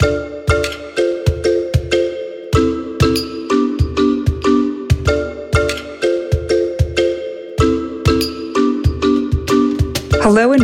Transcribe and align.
Hello 0.00 0.37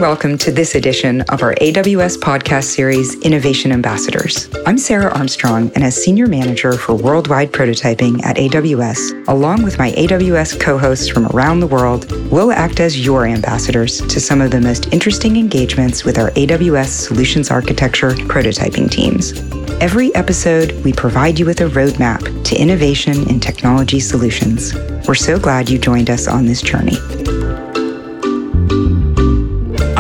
welcome 0.09 0.37
to 0.37 0.53
this 0.53 0.75
edition 0.75 1.23
of 1.31 1.43
our 1.43 1.55
AWS 1.63 2.19
podcast 2.19 2.65
series, 2.65 3.19
Innovation 3.21 3.73
Ambassadors. 3.73 4.51
I'm 4.67 4.77
Sarah 4.77 5.11
Armstrong, 5.11 5.73
and 5.75 5.83
as 5.83 5.97
Senior 5.97 6.27
Manager 6.27 6.75
for 6.75 6.95
Worldwide 6.95 7.53
Prototyping 7.53 8.23
at 8.23 8.37
AWS, 8.37 9.27
along 9.29 9.63
with 9.63 9.79
my 9.79 9.93
AWS 9.93 10.61
co 10.61 10.77
hosts 10.77 11.09
from 11.09 11.27
around 11.29 11.61
the 11.61 11.67
world, 11.67 12.13
we'll 12.31 12.53
act 12.53 12.81
as 12.81 13.03
your 13.03 13.25
ambassadors 13.25 14.03
to 14.03 14.21
some 14.21 14.43
of 14.43 14.51
the 14.51 14.61
most 14.61 14.93
interesting 14.93 15.39
engagements 15.39 16.05
with 16.05 16.19
our 16.19 16.31
AWS 16.33 16.89
Solutions 16.89 17.51
Architecture 17.51 18.11
prototyping 18.11 18.91
teams. 18.91 19.33
Every 19.81 20.15
episode, 20.15 20.73
we 20.85 20.93
provide 20.93 21.39
you 21.39 21.47
with 21.47 21.63
a 21.63 21.71
roadmap 21.71 22.45
to 22.45 22.55
innovation 22.55 23.27
in 23.31 23.41
technology 23.41 24.01
solutions. 24.01 24.75
We're 25.09 25.15
so 25.15 25.39
glad 25.39 25.71
you 25.71 25.79
joined 25.79 26.11
us 26.11 26.29
on 26.29 26.45
this 26.45 26.61
journey. 26.61 26.99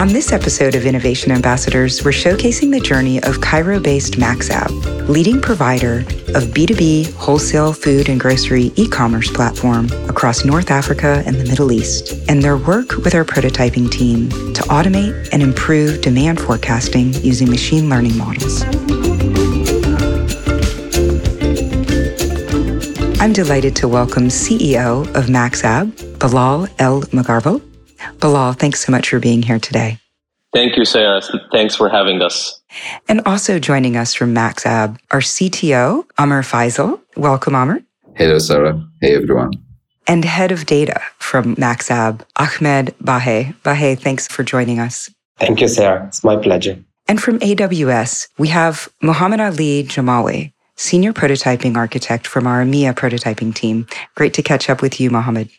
On 0.05 0.13
this 0.13 0.33
episode 0.33 0.75
of 0.75 0.85
Innovation 0.85 1.33
Ambassadors, 1.33 2.05
we're 2.05 2.11
showcasing 2.11 2.71
the 2.71 2.79
journey 2.79 3.23
of 3.23 3.41
Cairo 3.41 3.81
based 3.81 4.19
MaxAb, 4.19 5.09
leading 5.09 5.41
provider 5.41 6.01
of 6.35 6.53
B2B 6.53 7.15
wholesale 7.15 7.73
food 7.73 8.11
and 8.11 8.21
grocery 8.21 8.71
e 8.77 8.87
commerce 8.87 9.30
platform 9.30 9.87
across 10.07 10.45
North 10.45 10.71
Africa 10.71 11.23
and 11.25 11.37
the 11.37 11.47
Middle 11.47 11.73
East, 11.73 12.13
and 12.29 12.43
their 12.43 12.59
work 12.59 12.97
with 12.97 13.15
our 13.15 13.25
prototyping 13.25 13.91
team 13.91 14.29
to 14.53 14.63
automate 14.65 15.30
and 15.33 15.43
improve 15.43 16.03
demand 16.03 16.39
forecasting 16.39 17.15
using 17.25 17.49
machine 17.49 17.89
learning 17.89 18.19
models. 18.19 18.63
I'm 23.23 23.33
delighted 23.33 23.74
to 23.77 23.89
welcome 23.89 24.24
CEO 24.24 25.07
of 25.16 25.29
MaxAb, 25.29 26.18
Bilal 26.18 26.68
El 26.79 27.01
Megharbel. 27.05 27.63
Bilal, 28.25 28.55
thanks 28.55 28.83
so 28.83 28.91
much 28.91 29.11
for 29.11 29.21
being 29.21 29.43
here 29.43 29.59
today. 29.59 29.99
Thank 30.55 30.79
you, 30.79 30.87
Sarah. 30.87 31.21
Thanks 31.53 31.77
for 31.77 31.91
having 31.91 32.23
us. 32.23 32.59
And 33.07 33.21
also 33.27 33.59
joining 33.59 33.99
us 33.99 34.15
from 34.15 34.35
MaxAb, 34.35 34.99
our 35.11 35.21
CTO, 35.21 36.07
Amr 36.17 36.41
Faisal. 36.43 36.99
Welcome, 37.19 37.55
Amr. 37.55 37.83
Hello, 38.17 38.39
Sarah. 38.39 38.83
Hey, 39.02 39.15
everyone. 39.15 39.51
And 40.07 40.25
head 40.25 40.52
of 40.52 40.65
data 40.65 41.02
from 41.19 41.55
MaxAb, 41.57 42.23
Ahmed 42.37 42.95
Bahey. 43.05 43.55
Bahey, 43.63 43.99
thanks 43.99 44.27
for 44.27 44.43
joining 44.43 44.79
us. 44.79 45.11
Thank 45.39 45.61
you, 45.61 45.69
Sarah. 45.69 46.07
It's 46.07 46.25
my 46.25 46.37
pleasure. 46.39 46.83
And 47.07 47.23
from 47.23 47.39
AWS, 47.41 48.29
we 48.39 48.49
have 48.49 48.89
Muhammad 49.02 49.41
Ali 49.41 49.85
Jamawi, 49.85 50.55
Senior 50.77 51.13
Prototyping 51.13 51.77
Architect 51.77 52.27
from 52.27 52.47
our 52.47 52.65
EMEA 52.65 52.95
prototyping 52.95 53.55
team. 53.55 53.87
Great 54.15 54.33
to 54.33 54.43
catch 54.43 54.71
up 54.71 54.80
with 54.80 54.99
you, 54.99 55.11
Mohammed. 55.11 55.51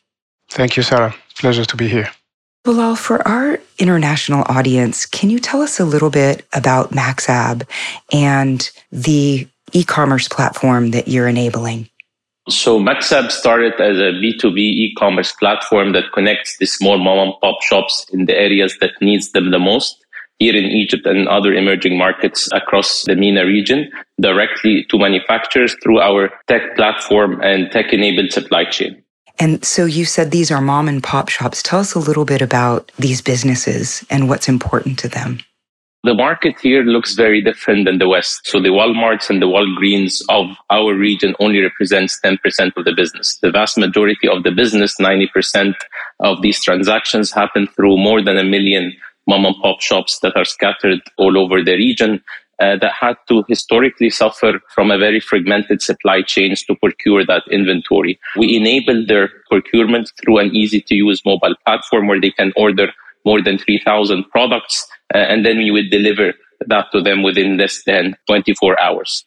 Thank 0.50 0.78
you, 0.78 0.82
Sarah. 0.82 1.14
Pleasure 1.38 1.64
to 1.64 1.78
be 1.78 1.88
here. 1.88 2.10
Bilal, 2.66 2.96
for 2.96 3.26
our 3.28 3.60
international 3.78 4.44
audience, 4.50 5.06
can 5.06 5.30
you 5.30 5.38
tell 5.38 5.62
us 5.62 5.80
a 5.80 5.86
little 5.86 6.10
bit 6.10 6.48
about 6.52 6.90
MaxAb 6.90 7.62
and 8.12 8.72
the 8.92 9.48
e 9.74 9.84
commerce 9.84 10.28
platform 10.28 10.90
that 10.90 11.08
you're 11.08 11.28
enabling? 11.28 11.88
So, 12.50 12.80
MaxAb 12.80 13.32
started 13.32 13.74
as 13.80 14.00
a 14.00 14.18
B2B 14.18 14.58
e 14.58 14.96
commerce 14.98 15.32
platform 15.32 15.94
that 15.94 16.12
connects 16.12 16.58
the 16.58 16.66
small 16.66 16.98
mom 16.98 17.20
and 17.20 17.34
pop 17.40 17.62
shops 17.62 18.08
in 18.12 18.26
the 18.26 18.36
areas 18.36 18.76
that 18.82 19.00
needs 19.00 19.32
them 19.32 19.52
the 19.52 19.60
most 19.60 20.04
here 20.40 20.56
in 20.56 20.66
Egypt 20.66 21.06
and 21.06 21.28
other 21.28 21.54
emerging 21.54 22.00
markets 22.00 22.50
across 22.52 23.04
the 23.04 23.16
MENA 23.16 23.46
region 23.46 23.92
directly 24.20 24.86
to 24.90 24.98
manufacturers 24.98 25.76
through 25.84 26.00
our 26.00 26.32
tech 26.48 26.76
platform 26.76 27.40
and 27.42 27.72
tech 27.72 27.94
enabled 27.94 28.32
supply 28.32 28.66
chain. 28.66 29.05
And 29.40 29.64
so 29.66 29.86
you 29.86 30.06
said 30.06 30.32
these 30.32 30.52
are 30.52 30.62
mom 30.62 30.88
and 30.88 31.04
pop 31.04 31.30
shops. 31.30 31.62
Tell 31.62 31.80
us 31.80 31.94
a 31.94 32.00
little 32.00 32.26
bit 32.26 32.42
about 32.42 32.92
these 32.98 33.22
businesses 33.22 34.06
and 34.10 34.30
what's 34.30 34.48
important 34.48 35.00
to 35.00 35.10
them. 35.10 35.40
The 36.04 36.14
market 36.14 36.60
here 36.62 36.84
looks 36.84 37.16
very 37.16 37.42
different 37.42 37.86
than 37.86 37.98
the 37.98 38.08
West. 38.08 38.42
So 38.46 38.62
the 38.62 38.70
Walmarts 38.70 39.28
and 39.28 39.42
the 39.42 39.48
Walgreens 39.48 40.22
of 40.30 40.56
our 40.70 40.94
region 40.94 41.36
only 41.40 41.62
represents 41.62 42.20
10% 42.24 42.38
of 42.78 42.86
the 42.86 42.94
business. 42.96 43.40
The 43.42 43.50
vast 43.50 43.76
majority 43.76 44.28
of 44.28 44.44
the 44.44 44.52
business, 44.52 45.00
90% 45.00 45.74
of 46.20 46.44
these 46.44 46.64
transactions 46.64 47.32
happen 47.32 47.68
through 47.76 47.98
more 47.98 48.22
than 48.22 48.38
a 48.38 48.44
million 48.44 48.94
mom 49.28 49.46
and 49.46 49.56
pop 49.64 49.82
shops 49.82 50.20
that 50.20 50.38
are 50.38 50.46
scattered 50.46 51.02
all 51.18 51.40
over 51.40 51.64
the 51.64 51.74
region 51.74 52.24
uh, 52.60 52.78
that 52.78 52.94
had 53.00 53.16
to 53.28 53.44
historically 53.48 54.10
suffer 54.10 54.60
from 54.74 54.92
a 54.92 54.98
very 54.98 55.20
fragmented 55.20 55.82
supply 55.82 56.22
chains 56.22 56.64
to 56.64 56.76
procure 56.76 57.26
that 57.26 57.44
inventory. 57.52 58.20
We 58.38 58.56
enabled 58.56 59.08
their 59.08 59.30
procurement 59.50 60.12
through 60.22 60.40
an 60.40 60.56
easy 60.56 60.82
to 60.82 60.96
use 60.96 61.22
mobile 61.26 61.56
platform 61.66 62.08
where 62.08 62.22
they 62.22 62.32
can 62.32 62.54
order 62.56 62.88
more 63.26 63.42
than 63.42 63.58
3,000 63.58 64.30
products 64.30 64.88
uh, 65.14 65.18
and 65.18 65.46
then 65.46 65.58
we 65.58 65.72
would 65.72 65.90
deliver 65.90 66.34
that 66.68 66.92
to 66.92 67.02
them 67.02 67.24
within 67.24 67.58
less 67.58 67.84
than 67.84 68.16
24 68.28 68.80
hours. 68.80 69.26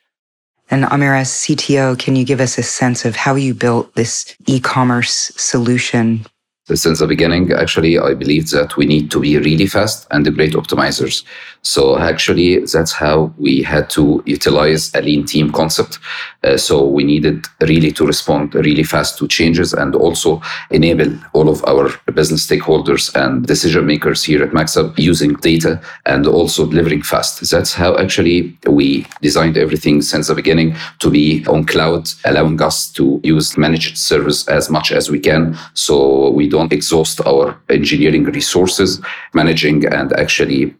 And 0.71 0.84
Amr, 0.84 1.15
as 1.15 1.31
CTO, 1.31 1.99
can 1.99 2.15
you 2.15 2.25
give 2.25 2.41
us 2.41 2.59
a 2.59 2.62
sense 2.62 3.05
of 3.05 3.16
how 3.16 3.34
you 3.37 3.55
built 3.55 3.95
this 3.95 4.37
e-commerce 4.47 5.33
solution 5.37 6.27
since 6.74 6.98
the 6.98 7.06
beginning, 7.06 7.52
actually, 7.52 7.98
I 7.98 8.14
believe 8.14 8.50
that 8.50 8.76
we 8.76 8.86
need 8.86 9.10
to 9.12 9.20
be 9.20 9.38
really 9.38 9.66
fast 9.66 10.06
and 10.10 10.34
great 10.34 10.54
optimizers. 10.54 11.24
So 11.62 11.98
actually, 11.98 12.60
that's 12.60 12.92
how 12.92 13.32
we 13.38 13.62
had 13.62 13.90
to 13.90 14.22
utilize 14.26 14.94
a 14.94 15.00
lean 15.02 15.24
team 15.24 15.52
concept. 15.52 15.98
Uh, 16.44 16.56
so 16.56 16.86
we 16.86 17.04
needed 17.04 17.46
really 17.60 17.90
to 17.92 18.06
respond 18.06 18.54
really 18.54 18.84
fast 18.84 19.18
to 19.18 19.28
changes 19.28 19.72
and 19.72 19.94
also 19.94 20.40
enable 20.70 21.12
all 21.32 21.48
of 21.48 21.64
our 21.64 21.90
business 22.12 22.46
stakeholders 22.46 23.14
and 23.14 23.46
decision 23.46 23.86
makers 23.86 24.22
here 24.22 24.42
at 24.42 24.50
MaxAb 24.50 24.98
using 24.98 25.34
data 25.34 25.80
and 26.06 26.26
also 26.26 26.66
delivering 26.66 27.02
fast. 27.02 27.50
That's 27.50 27.74
how 27.74 27.96
actually 27.98 28.56
we 28.66 29.06
designed 29.20 29.56
everything 29.56 30.02
since 30.02 30.28
the 30.28 30.34
beginning 30.34 30.76
to 31.00 31.10
be 31.10 31.44
on 31.46 31.64
cloud, 31.64 32.08
allowing 32.24 32.60
us 32.62 32.90
to 32.92 33.20
use 33.24 33.56
managed 33.56 33.98
service 33.98 34.46
as 34.48 34.70
much 34.70 34.92
as 34.92 35.10
we 35.10 35.18
can. 35.18 35.58
So 35.74 36.30
we 36.30 36.48
don't 36.48 36.57
don't 36.58 36.72
exhaust 36.72 37.20
our 37.26 37.44
engineering 37.69 38.24
resources 38.24 39.00
managing 39.32 39.86
and 39.98 40.12
actually 40.24 40.74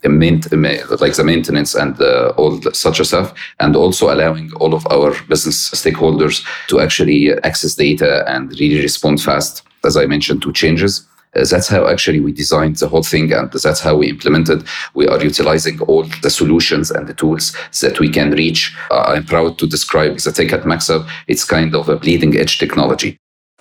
like 1.05 1.15
the 1.16 1.25
maintenance 1.25 1.75
and 1.75 2.00
uh, 2.00 2.33
all 2.37 2.61
such 2.72 3.00
stuff 3.06 3.33
and 3.61 3.77
also 3.77 4.12
allowing 4.12 4.53
all 4.55 4.75
of 4.75 4.84
our 4.91 5.11
business 5.28 5.71
stakeholders 5.71 6.37
to 6.71 6.81
actually 6.81 7.33
access 7.50 7.75
data 7.77 8.25
and 8.27 8.50
really 8.61 8.81
respond 8.88 9.17
fast 9.22 9.62
as 9.84 9.97
i 9.97 10.05
mentioned 10.06 10.43
to 10.43 10.53
changes. 10.53 11.06
Uh, 11.37 11.44
that's 11.50 11.69
how 11.69 11.87
actually 11.87 12.21
we 12.21 12.33
designed 12.33 12.77
the 12.77 12.88
whole 12.88 13.03
thing 13.03 13.31
and 13.33 13.53
that's 13.53 13.83
how 13.87 13.94
we 13.94 14.09
implemented. 14.09 14.65
We 14.94 15.06
are 15.06 15.22
utilizing 15.22 15.78
all 15.83 16.05
the 16.22 16.31
solutions 16.31 16.91
and 16.91 17.06
the 17.06 17.12
tools 17.22 17.55
that 17.83 18.00
we 18.00 18.09
can 18.09 18.31
reach. 18.43 18.61
Uh, 18.91 19.05
i'm 19.12 19.27
proud 19.34 19.59
to 19.59 19.67
describe 19.77 20.15
the 20.25 20.33
tech 20.33 20.53
at 20.53 20.65
maxab 20.72 21.03
it's 21.33 21.44
kind 21.56 21.72
of 21.75 21.88
a 21.88 21.97
bleeding 22.03 22.34
edge 22.43 22.59
technology 22.59 23.11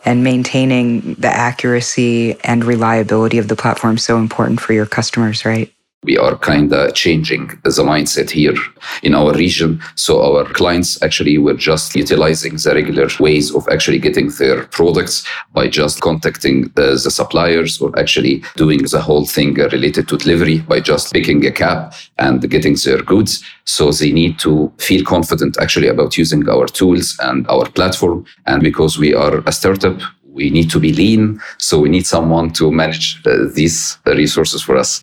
and 0.07 0.23
maintaining 0.23 1.15
the 1.15 1.27
accuracy 1.27 2.39
and 2.45 2.63
reliability 2.63 3.39
of 3.39 3.49
the 3.49 3.57
platform 3.57 3.97
so 3.97 4.17
important 4.17 4.61
for 4.61 4.71
your 4.71 4.85
customers, 4.85 5.43
right? 5.43 5.73
We 6.07 6.17
are 6.17 6.37
kind 6.37 6.71
of 6.71 6.93
changing 6.93 7.47
the 7.63 7.83
mindset 7.83 8.29
here 8.29 8.55
in 9.03 9.13
our 9.13 9.33
region. 9.33 9.81
So 9.95 10.21
our 10.21 10.45
clients 10.53 11.01
actually 11.03 11.37
were 11.37 11.55
just 11.55 11.95
utilizing 11.95 12.55
the 12.55 12.71
regular 12.73 13.07
ways 13.19 13.53
of 13.53 13.67
actually 13.67 13.99
getting 13.99 14.29
their 14.39 14.65
products 14.67 15.27
by 15.53 15.67
just 15.67 15.99
contacting 16.01 16.71
the, 16.75 16.99
the 17.03 17.11
suppliers 17.11 17.81
or 17.81 17.97
actually 17.99 18.43
doing 18.55 18.83
the 18.83 19.01
whole 19.01 19.25
thing 19.25 19.55
related 19.55 20.07
to 20.07 20.17
delivery 20.17 20.59
by 20.59 20.79
just 20.79 21.11
picking 21.11 21.45
a 21.45 21.51
cab 21.51 21.93
and 22.19 22.49
getting 22.49 22.77
their 22.85 23.01
goods. 23.01 23.43
So 23.65 23.91
they 23.91 24.11
need 24.11 24.39
to 24.39 24.71
feel 24.77 25.03
confident 25.03 25.57
actually 25.59 25.89
about 25.89 26.17
using 26.17 26.47
our 26.47 26.67
tools 26.67 27.17
and 27.21 27.45
our 27.49 27.67
platform. 27.69 28.25
And 28.45 28.63
because 28.63 28.97
we 28.97 29.13
are 29.13 29.39
a 29.45 29.51
startup, 29.51 29.99
we 30.23 30.51
need 30.51 30.69
to 30.69 30.79
be 30.79 30.93
lean. 30.93 31.41
So 31.57 31.79
we 31.79 31.89
need 31.89 32.05
someone 32.05 32.53
to 32.53 32.71
manage 32.71 33.19
uh, 33.25 33.49
these 33.53 33.97
resources 34.05 34.61
for 34.61 34.77
us. 34.77 35.01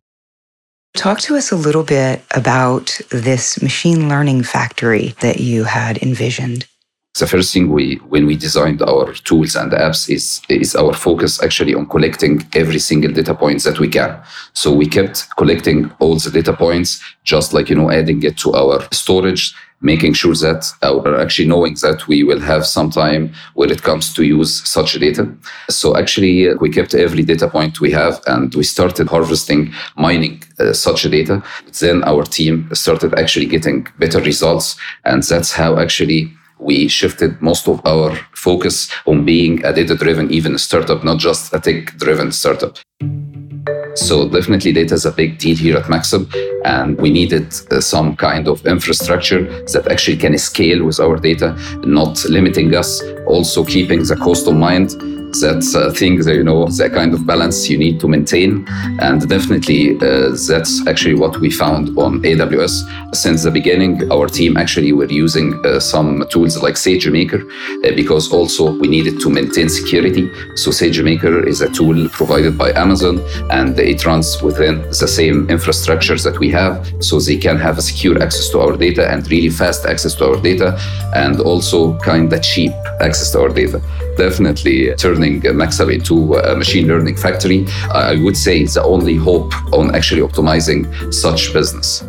Talk 0.97 1.19
to 1.23 1.37
us 1.37 1.51
a 1.51 1.57
little 1.57 1.83
bit 1.83 2.23
about 2.31 3.01
this 3.11 3.61
machine 3.61 4.09
learning 4.09 4.45
factory 4.45 5.15
that 5.21 5.41
you 5.41 5.65
had 5.65 5.99
envisioned. 5.99 6.67
The 7.19 7.27
first 7.27 7.53
thing 7.53 7.71
we, 7.71 7.97
when 8.09 8.27
we 8.27 8.37
designed 8.37 8.81
our 8.81 9.13
tools 9.13 9.57
and 9.57 9.73
apps, 9.73 10.09
is 10.09 10.41
is 10.49 10.77
our 10.77 10.93
focus 10.93 11.43
actually 11.43 11.75
on 11.75 11.87
collecting 11.87 12.47
every 12.55 12.79
single 12.79 13.13
data 13.13 13.35
points 13.35 13.65
that 13.65 13.81
we 13.81 13.89
can. 13.89 14.21
So 14.53 14.73
we 14.73 14.87
kept 14.87 15.27
collecting 15.37 15.91
all 15.99 16.17
the 16.17 16.31
data 16.31 16.53
points, 16.53 17.01
just 17.25 17.53
like 17.53 17.69
you 17.69 17.77
know, 17.77 17.91
adding 17.91 18.23
it 18.23 18.37
to 18.39 18.55
our 18.55 18.81
storage, 18.93 19.53
making 19.85 20.15
sure 20.15 20.35
that, 20.35 20.73
or 20.83 21.21
actually 21.21 21.47
knowing 21.47 21.75
that 21.83 22.09
we 22.09 22.25
will 22.25 22.41
have 22.41 22.67
some 22.67 22.91
time 22.91 23.33
when 23.53 23.71
it 23.71 23.83
comes 23.83 24.13
to 24.15 24.25
use 24.25 24.67
such 24.67 24.95
data. 24.95 25.29
So 25.69 25.97
actually, 25.97 26.49
uh, 26.49 26.55
we 26.61 26.71
kept 26.71 26.95
every 26.95 27.23
data 27.23 27.49
point 27.49 27.81
we 27.81 27.93
have 27.93 28.21
and 28.27 28.55
we 28.55 28.65
started 28.65 29.09
harvesting, 29.09 29.73
mining 29.97 30.43
uh, 30.59 30.73
such 30.73 31.03
data. 31.03 31.43
Then 31.81 32.03
our 32.05 32.25
team 32.25 32.69
started 32.73 33.15
actually 33.15 33.47
getting 33.47 33.87
better 33.99 34.21
results. 34.21 34.77
And 35.05 35.23
that's 35.23 35.53
how 35.53 35.79
actually 35.79 36.33
we 36.59 36.89
shifted 36.89 37.41
most 37.43 37.69
of 37.69 37.85
our 37.87 38.17
focus 38.33 38.91
on 39.07 39.25
being 39.25 39.63
a 39.67 39.73
data 39.73 39.95
driven, 39.95 40.31
even 40.31 40.57
startup, 40.57 41.05
not 41.05 41.19
just 41.19 41.53
a 41.53 41.61
tech 41.61 41.95
driven 41.99 42.33
startup. 42.33 42.79
So 43.95 44.29
definitely 44.29 44.73
data 44.73 44.95
is 44.95 45.07
a 45.07 45.13
big 45.13 45.39
deal 45.39 45.57
here 45.57 45.77
at 45.77 45.85
MaxAb, 45.85 46.33
and 46.65 47.01
we 47.01 47.11
needed 47.11 47.55
uh, 47.71 47.81
some 47.81 48.17
kind 48.17 48.49
of 48.49 48.67
infrastructure 48.67 49.45
that 49.73 49.87
actually 49.91 50.17
can 50.17 50.37
scale 50.39 50.85
with 50.85 50.99
our 50.99 51.17
data, 51.17 51.57
not 51.85 52.25
limiting 52.25 52.75
us, 52.75 53.03
also 53.27 53.65
keeping 53.65 54.03
the 54.03 54.17
cost 54.17 54.49
of 54.49 54.55
mind 54.55 54.91
that's 55.41 55.75
a 55.75 55.93
thing 55.93 56.19
that 56.21 56.35
you 56.35 56.45
know 56.45 56.67
that 56.67 56.93
kind 56.93 57.15
of 57.15 57.27
balance 57.27 57.69
you 57.69 57.79
need 57.79 58.01
to 58.01 58.09
maintain. 58.09 58.67
And 59.01 59.29
definitely 59.29 59.97
uh, 59.97 60.37
that's 60.49 60.87
actually 60.87 61.15
what 61.15 61.41
we 61.41 61.51
found 61.51 61.97
on 61.99 62.23
aws 62.23 62.75
since 63.15 63.43
the 63.43 63.51
beginning 63.51 64.11
our 64.11 64.27
team 64.27 64.57
actually 64.57 64.93
were 64.93 65.11
using 65.25 65.49
uh, 65.65 65.81
some 65.81 66.25
tools 66.31 66.63
like 66.63 66.75
sagemaker 66.75 67.41
uh, 67.85 67.95
because 67.95 68.33
also 68.33 68.73
we 68.81 68.89
needed 68.89 69.21
to 69.21 69.31
maintain 69.31 69.69
security. 69.69 70.31
So 70.57 70.71
sagemaker 70.71 71.47
is 71.47 71.61
a 71.61 71.71
tool 71.71 72.09
provided 72.11 72.59
by 72.59 72.73
amazon 72.73 73.21
and 73.51 73.79
it 73.79 74.05
runs 74.05 74.43
within 74.43 74.83
the 74.83 75.09
same 75.09 75.47
infrastructures 75.49 76.23
that 76.25 76.39
we 76.39 76.51
have. 76.51 76.75
So 77.01 77.21
they 77.21 77.37
can 77.37 77.57
have 77.59 77.79
a 77.79 77.83
secure 77.83 78.23
access 78.23 78.49
to 78.51 78.61
our 78.61 78.77
data 78.77 79.09
and 79.11 79.29
really 79.31 79.51
fast 79.51 79.87
access 79.87 80.15
to 80.17 80.29
our 80.29 80.41
data 80.41 80.79
and 81.15 81.41
also 81.41 81.99
kind 81.99 82.33
of 82.33 82.43
cheap 82.43 82.73
access 83.01 83.31
to 83.33 83.41
our 83.43 83.49
data. 83.49 83.81
Definitely 84.17 84.95
turning 84.97 85.24
MaxAb 85.33 85.93
into 85.93 86.35
a 86.35 86.57
machine 86.57 86.87
learning 86.87 87.17
factory, 87.17 87.67
I 87.93 88.17
would 88.17 88.37
say 88.37 88.63
is 88.63 88.75
the 88.75 88.83
only 88.83 89.17
hope 89.17 89.53
on 89.73 89.95
actually 89.95 90.23
optimizing 90.23 91.13
such 91.13 91.53
business. 91.53 92.05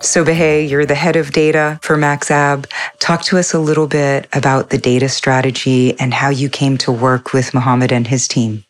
So, 0.00 0.24
Bahey, 0.24 0.68
you're 0.68 0.86
the 0.86 0.94
head 0.94 1.16
of 1.16 1.32
data 1.32 1.80
for 1.82 1.96
MaxAb. 1.96 2.66
Talk 3.00 3.22
to 3.24 3.38
us 3.38 3.52
a 3.52 3.58
little 3.58 3.88
bit 3.88 4.28
about 4.32 4.70
the 4.70 4.78
data 4.78 5.08
strategy 5.08 5.98
and 5.98 6.14
how 6.14 6.28
you 6.28 6.48
came 6.48 6.78
to 6.78 6.92
work 6.92 7.32
with 7.32 7.52
Mohammed 7.52 7.90
and 7.90 8.06
his 8.06 8.28
team. 8.28 8.64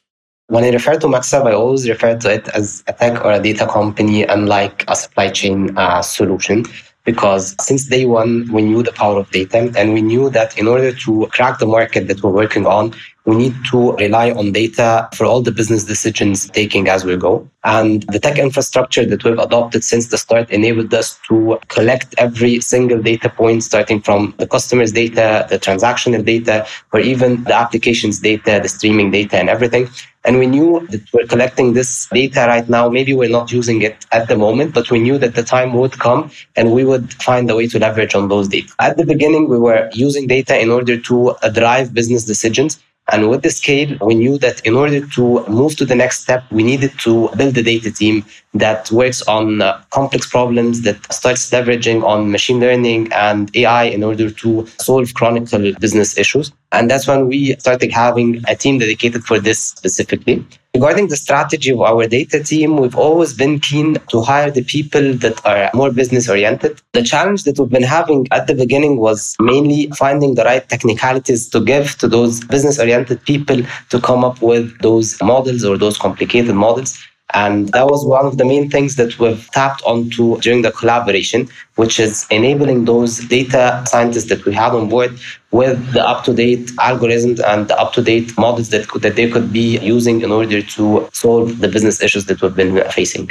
When 0.47 0.65
I 0.65 0.71
refer 0.71 0.97
to 0.99 1.07
MaxAb, 1.07 1.47
I 1.47 1.53
always 1.53 1.87
refer 1.87 2.17
to 2.17 2.33
it 2.33 2.49
as 2.49 2.83
a 2.87 2.95
tech 2.95 3.23
or 3.23 3.33
a 3.33 3.41
data 3.41 3.67
company, 3.67 4.23
unlike 4.23 4.85
a 4.89 4.97
supply 4.97 5.29
chain 5.29 5.77
uh, 5.77 6.01
solution 6.01 6.65
because 7.09 7.57
since 7.59 7.87
day 7.87 8.05
one, 8.05 8.33
we 8.53 8.61
knew 8.61 8.83
the 8.83 8.93
power 8.93 9.19
of 9.21 9.31
data 9.31 9.73
and 9.79 9.95
we 9.95 10.03
knew 10.03 10.29
that 10.29 10.59
in 10.59 10.67
order 10.69 10.93
to 11.05 11.27
crack 11.33 11.59
the 11.59 11.71
market 11.77 12.07
that 12.09 12.23
we're 12.23 12.39
working 12.43 12.67
on, 12.67 12.85
we 13.29 13.37
need 13.37 13.55
to 13.71 13.93
rely 13.97 14.31
on 14.31 14.53
data 14.53 15.07
for 15.15 15.27
all 15.27 15.43
the 15.43 15.53
business 15.53 15.85
decisions 15.85 16.49
taking 16.49 16.89
as 16.89 17.05
we 17.05 17.15
go. 17.15 17.47
And 17.63 18.03
the 18.05 18.19
tech 18.19 18.39
infrastructure 18.39 19.05
that 19.05 19.23
we've 19.23 19.39
adopted 19.39 19.85
since 19.85 20.07
the 20.07 20.17
start 20.17 20.49
enabled 20.49 20.95
us 20.95 21.21
to 21.29 21.61
collect 21.69 22.15
every 22.17 22.61
single 22.61 23.03
data 23.03 23.29
point, 23.29 23.65
starting 23.65 24.01
from 24.01 24.35
the 24.39 24.47
customer's 24.47 24.93
data, 24.93 25.47
the 25.51 25.59
transactional 25.59 26.25
data, 26.25 26.67
or 26.95 27.01
even 27.01 27.45
the 27.45 27.55
application's 27.55 28.19
data, 28.21 28.61
the 28.63 28.69
streaming 28.71 29.11
data, 29.11 29.37
and 29.37 29.51
everything. 29.51 29.91
And 30.25 30.39
we 30.39 30.47
knew 30.47 30.87
that 30.91 31.03
we're 31.13 31.27
collecting 31.27 31.75
this 31.75 32.09
data 32.13 32.47
right 32.49 32.69
now. 32.69 32.89
Maybe 32.89 33.13
we're 33.13 33.29
not 33.29 33.53
using 33.53 33.83
it 33.83 34.07
at 34.11 34.29
the 34.29 34.37
moment, 34.37 34.73
but 34.73 34.91
we 34.91 35.01
knew 35.01 35.19
that 35.19 35.35
the 35.35 35.43
time 35.43 35.75
would 35.75 35.99
come 35.99 36.31
and 36.57 36.73
we 36.73 36.85
would 36.85 37.13
find 37.15 37.51
a 37.51 37.57
way 37.57 37.67
to 37.69 37.79
leverage 37.79 38.15
on 38.15 38.29
those 38.29 38.49
data. 38.49 38.73
At 38.79 38.97
the 38.97 39.05
beginning, 39.05 39.49
we 39.49 39.59
were 39.59 39.91
using 39.93 40.27
data 40.27 40.59
in 40.59 40.71
order 40.71 40.99
to 40.99 41.37
drive 41.53 41.93
business 41.93 42.25
decisions. 42.25 42.79
And 43.11 43.31
with 43.31 43.43
the 43.43 43.51
scale, 43.51 43.97
we 44.03 44.15
knew 44.15 44.37
that 44.39 44.61
in 44.67 44.75
order 44.75 45.07
to 45.07 45.47
move 45.49 45.77
to 45.77 45.87
the 45.87 45.95
next 45.95 46.21
step, 46.21 46.45
we 46.51 46.63
needed 46.63 46.93
to 47.01 47.31
build 47.37 47.57
a 47.57 47.63
data 47.63 47.91
team 47.91 48.25
that 48.53 48.91
works 48.91 49.23
on 49.23 49.63
uh, 49.63 49.83
complex 49.91 50.29
problems, 50.29 50.83
that 50.83 51.11
starts 51.13 51.51
leveraging 51.51 52.05
on 52.05 52.31
machine 52.31 52.61
learning 52.61 53.11
and 53.13 53.55
AI 53.57 53.85
in 53.85 54.03
order 54.03 54.31
to 54.31 54.67
solve 54.79 55.15
chronic 55.15 55.45
business 55.81 56.19
issues. 56.19 56.53
And 56.73 56.91
that's 56.91 57.07
when 57.07 57.29
we 57.29 57.57
started 57.57 57.93
having 57.93 58.43
a 58.47 58.55
team 58.55 58.79
dedicated 58.79 59.25
for 59.25 59.41
this 59.41 59.59
specifically. 59.59 60.45
Regarding 60.75 61.09
the 61.09 61.17
strategy 61.17 61.71
of 61.71 61.81
our 61.81 62.07
data 62.07 62.43
team, 62.43 62.77
we've 62.77 62.95
always 62.95 63.33
been 63.33 63.59
keen 63.59 63.97
to 64.11 64.21
hire 64.21 64.51
the 64.51 64.63
people 64.63 65.15
that 65.15 65.45
are 65.47 65.71
more 65.73 65.91
business 65.91 66.29
oriented. 66.29 66.81
The 66.93 67.03
challenge 67.03 67.45
that 67.45 67.59
we've 67.59 67.71
been 67.71 67.83
having 67.83 68.27
at 68.31 68.47
the 68.47 68.55
beginning 68.55 68.99
was 68.99 69.35
mainly 69.41 69.91
finding 69.97 70.35
the 70.35 70.45
right 70.45 70.69
technicalities 70.69 71.49
to 71.51 71.61
give 71.61 71.97
to 71.99 72.07
those 72.07 72.45
business 72.45 72.79
oriented 72.79 73.25
people 73.25 73.63
to 73.89 74.01
come 74.01 74.25
up 74.25 74.43
with 74.43 74.79
those 74.81 75.21
models 75.23 75.65
or 75.65 75.79
those 75.79 75.97
complicated 75.97 76.55
models. 76.55 76.99
And 77.35 77.69
that 77.71 77.87
was 77.87 78.07
one 78.07 78.25
of 78.25 78.39
the 78.39 78.45
main 78.45 78.71
things 78.71 78.97
that 78.97 79.19
we've 79.19 79.51
tapped 79.51 79.83
onto 79.83 80.39
during 80.41 80.63
the 80.63 80.73
collaboration, 80.73 81.49
which 81.77 82.01
is 82.01 82.27
enabling 82.31 82.87
those 82.87 83.19
data 83.19 83.85
scientists 83.87 84.31
that 84.31 84.45
we 84.47 84.55
had 84.55 84.73
on 84.73 84.89
board 84.89 85.19
with 85.51 85.93
the 85.93 86.07
up-to-date 86.07 86.69
algorithms 86.79 87.39
and 87.45 87.69
the 87.69 87.79
up-to-date 87.79 88.37
models 88.39 88.71
that, 88.71 88.89
could, 88.89 89.03
that 89.03 89.17
they 89.17 89.31
could 89.31 89.53
be 89.53 89.79
using 89.79 90.23
in 90.23 90.33
order 90.33 90.63
to 90.63 91.09
solve 91.13 91.61
the 91.61 91.69
business 91.69 92.03
issues 92.03 92.25
that 92.27 92.41
we've 92.41 92.57
been 92.57 92.83
facing. 92.91 93.31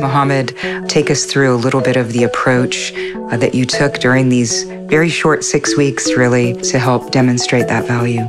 Mohammed, 0.00 0.56
take 0.88 1.12
us 1.12 1.24
through 1.24 1.54
a 1.54 1.56
little 1.56 1.80
bit 1.80 1.96
of 1.96 2.12
the 2.12 2.24
approach 2.24 2.92
uh, 2.92 3.36
that 3.36 3.54
you 3.54 3.64
took 3.64 4.00
during 4.00 4.28
these 4.28 4.64
very 4.92 5.08
short 5.08 5.42
six 5.42 5.74
weeks, 5.74 6.12
really, 6.18 6.52
to 6.70 6.78
help 6.78 7.12
demonstrate 7.12 7.66
that 7.66 7.86
value. 7.86 8.20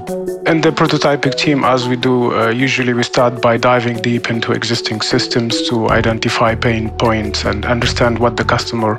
In 0.45 0.59
the 0.59 0.71
prototyping 0.71 1.35
team, 1.35 1.63
as 1.63 1.87
we 1.87 1.95
do, 1.95 2.33
uh, 2.33 2.49
usually 2.49 2.93
we 2.93 3.03
start 3.03 3.41
by 3.41 3.55
diving 3.55 4.01
deep 4.01 4.29
into 4.29 4.51
existing 4.51 4.99
systems 4.99 5.61
to 5.69 5.89
identify 5.89 6.53
pain 6.53 6.89
points 6.91 7.45
and 7.45 7.65
understand 7.65 8.19
what 8.19 8.35
the 8.35 8.43
customer 8.43 8.97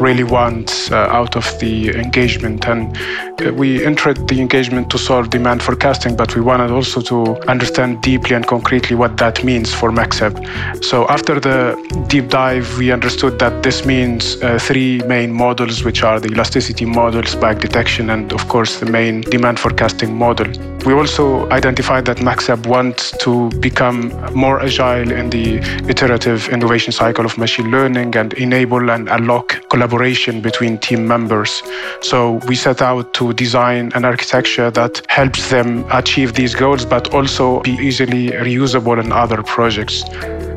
really 0.00 0.24
wants 0.24 0.90
uh, 0.90 1.18
out 1.18 1.36
of 1.36 1.46
the 1.58 1.90
engagement. 1.90 2.66
And 2.66 2.96
uh, 3.42 3.52
we 3.52 3.84
entered 3.84 4.26
the 4.28 4.40
engagement 4.40 4.90
to 4.90 4.98
solve 4.98 5.28
demand 5.28 5.62
forecasting, 5.62 6.16
but 6.16 6.34
we 6.34 6.40
wanted 6.40 6.70
also 6.70 7.02
to 7.02 7.36
understand 7.46 8.02
deeply 8.02 8.34
and 8.34 8.46
concretely 8.46 8.96
what 8.96 9.18
that 9.18 9.44
means 9.44 9.74
for 9.74 9.90
MaxAb. 9.90 10.34
So 10.82 11.06
after 11.08 11.38
the 11.38 11.76
deep 12.08 12.28
dive, 12.28 12.78
we 12.78 12.90
understood 12.90 13.38
that 13.38 13.62
this 13.62 13.84
means 13.84 14.42
uh, 14.42 14.58
three 14.58 15.02
main 15.02 15.30
models, 15.30 15.84
which 15.84 16.02
are 16.02 16.18
the 16.20 16.28
elasticity 16.28 16.86
model, 16.86 17.05
spike 17.26 17.60
detection, 17.60 18.10
and 18.10 18.32
of 18.32 18.48
course 18.48 18.80
the 18.80 18.86
main 18.86 19.20
demand 19.20 19.58
forecasting 19.58 20.14
model. 20.14 20.46
We 20.84 20.92
also 20.92 21.48
identified 21.50 22.04
that 22.04 22.18
MaxAb 22.18 22.66
wants 22.66 23.10
to 23.18 23.50
become 23.60 24.12
more 24.34 24.60
agile 24.60 25.10
in 25.10 25.30
the 25.30 25.56
iterative 25.88 26.48
innovation 26.48 26.92
cycle 26.92 27.24
of 27.24 27.36
machine 27.38 27.70
learning 27.70 28.16
and 28.16 28.32
enable 28.34 28.90
and 28.90 29.08
unlock 29.08 29.68
collaboration 29.68 30.40
between 30.40 30.78
team 30.78 31.06
members. 31.06 31.62
So 32.00 32.40
we 32.46 32.54
set 32.54 32.82
out 32.82 33.14
to 33.14 33.32
design 33.32 33.92
an 33.94 34.04
architecture 34.04 34.70
that 34.70 35.02
helps 35.08 35.50
them 35.50 35.84
achieve 35.90 36.34
these 36.34 36.54
goals, 36.54 36.84
but 36.84 37.12
also 37.12 37.60
be 37.60 37.72
easily 37.72 38.28
reusable 38.30 39.02
in 39.02 39.12
other 39.12 39.42
projects. 39.42 40.04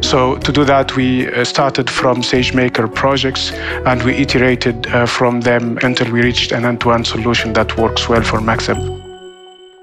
So 0.02 0.38
to 0.38 0.52
do 0.52 0.66
that, 0.66 0.96
we 0.96 1.28
uh, 1.28 1.44
started 1.44 1.90
from 1.90 2.22
SageMaker 2.22 2.94
projects 2.94 3.52
and 3.86 4.02
we 4.04 4.14
iterated 4.14 4.88
uh, 4.88 5.06
from 5.06 5.42
them 5.42 5.78
until 5.84 6.12
we 6.12 6.22
reached 6.22 6.52
an 6.52 6.66
end-to-end 6.66 7.06
solution 7.06 7.54
that 7.54 7.78
works 7.78 8.10
well 8.10 8.24
for 8.24 8.40
MaxAb. 8.40 8.99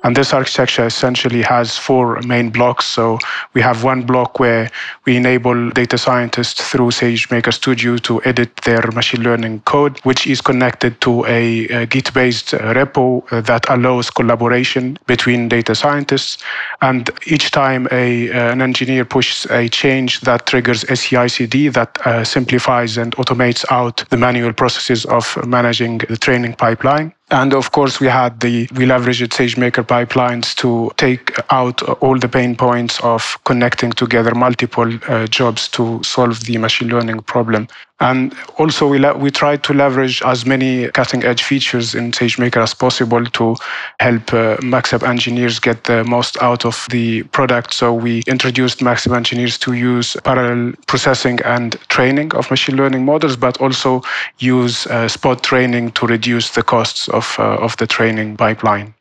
And 0.07 0.15
this 0.15 0.33
architecture 0.33 0.87
essentially 0.87 1.43
has 1.43 1.77
four 1.77 2.21
main 2.21 2.51
blocks. 2.51 2.85
So 2.85 3.19
we 3.55 3.61
have 3.61 3.83
one 3.83 4.03
block 4.03 4.39
where 4.39 4.71
we 5.05 5.17
enable 5.17 5.71
data 5.71 5.99
scientists 5.99 6.63
through 6.71 6.91
SageMaker 6.93 7.53
Studio 7.53 7.97
to 7.97 8.23
edit 8.23 8.55
their 8.59 8.83
machine 8.93 9.25
learning 9.25 9.63
code, 9.63 9.99
which 10.05 10.29
is 10.29 10.41
connected 10.41 11.01
to 11.01 11.27
a, 11.27 11.67
a 11.71 11.87
Git-based 11.87 12.53
repo 12.53 13.29
that 13.45 13.69
allows 13.69 14.09
collaboration 14.09 14.97
between 15.09 15.49
data 15.49 15.75
scientists. 15.75 16.41
And 16.83 17.11
each 17.27 17.51
time 17.51 17.89
a, 17.91 18.31
an 18.31 18.63
engineer 18.63 19.05
pushes 19.05 19.51
a 19.51 19.69
change 19.69 20.21
that 20.21 20.47
triggers 20.47 20.85
a 20.85 20.95
CI/CD 20.95 21.71
that 21.71 21.99
uh, 22.07 22.23
simplifies 22.23 22.97
and 22.97 23.13
automates 23.17 23.65
out 23.73 24.09
the 24.11 24.17
manual 24.17 24.53
processes 24.53 25.05
of 25.07 25.37
managing 25.45 25.99
the 25.99 26.17
training 26.17 26.55
pipeline. 26.55 27.13
And 27.31 27.55
of 27.55 27.73
course, 27.73 27.99
we 27.99 28.07
had 28.07 28.39
the, 28.39 28.69
we 28.77 28.87
leveraged 28.87 29.29
SageMaker 29.29 29.85
pipelines 29.85 30.55
to 30.57 30.93
take 30.97 31.37
out 31.51 31.83
all 32.01 32.19
the 32.19 32.29
pain 32.29 32.55
points 32.55 33.01
of 33.01 33.37
connecting 33.45 33.91
together 33.91 34.33
multiple 34.33 34.97
uh, 35.09 35.27
jobs 35.27 35.67
to 35.71 36.01
solve 36.05 36.45
the 36.45 36.57
machine 36.59 36.89
learning 36.89 37.23
problem. 37.23 37.67
And 37.99 38.35
also, 38.59 38.87
we, 38.87 39.01
we 39.13 39.31
try 39.31 39.57
to 39.57 39.73
leverage 39.73 40.21
as 40.23 40.45
many 40.45 40.89
cutting 40.91 41.25
edge 41.25 41.43
features 41.43 41.95
in 41.95 42.13
SageMaker 42.13 42.63
as 42.63 42.75
possible 42.75 43.25
to 43.25 43.57
help 44.01 44.35
uh, 44.35 44.59
MaxAb 44.59 45.03
engineers 45.03 45.59
get 45.59 45.85
the 45.85 46.05
most 46.05 46.37
out 46.43 46.67
of 46.67 46.87
the 46.91 47.23
product. 47.25 47.73
So, 47.73 47.95
we 47.95 48.23
introduced 48.27 48.81
MaxAb 48.81 49.17
engineers 49.17 49.57
to 49.59 49.73
use 49.73 50.15
parallel 50.25 50.75
processing 50.87 51.41
and 51.47 51.73
training 51.89 52.35
of 52.35 52.51
machine 52.51 52.77
learning 52.77 53.07
models, 53.07 53.35
but 53.37 53.59
also 53.63 54.03
use 54.41 54.87
uh, 54.89 55.09
spot 55.09 55.43
training 55.43 55.93
to 55.93 56.07
reduce 56.07 56.51
the 56.51 56.63
costs 56.63 57.09
of, 57.09 57.35
uh, 57.39 57.57
of 57.57 57.79
the 57.79 57.87
training 57.87 58.37
pipeline. 58.37 58.93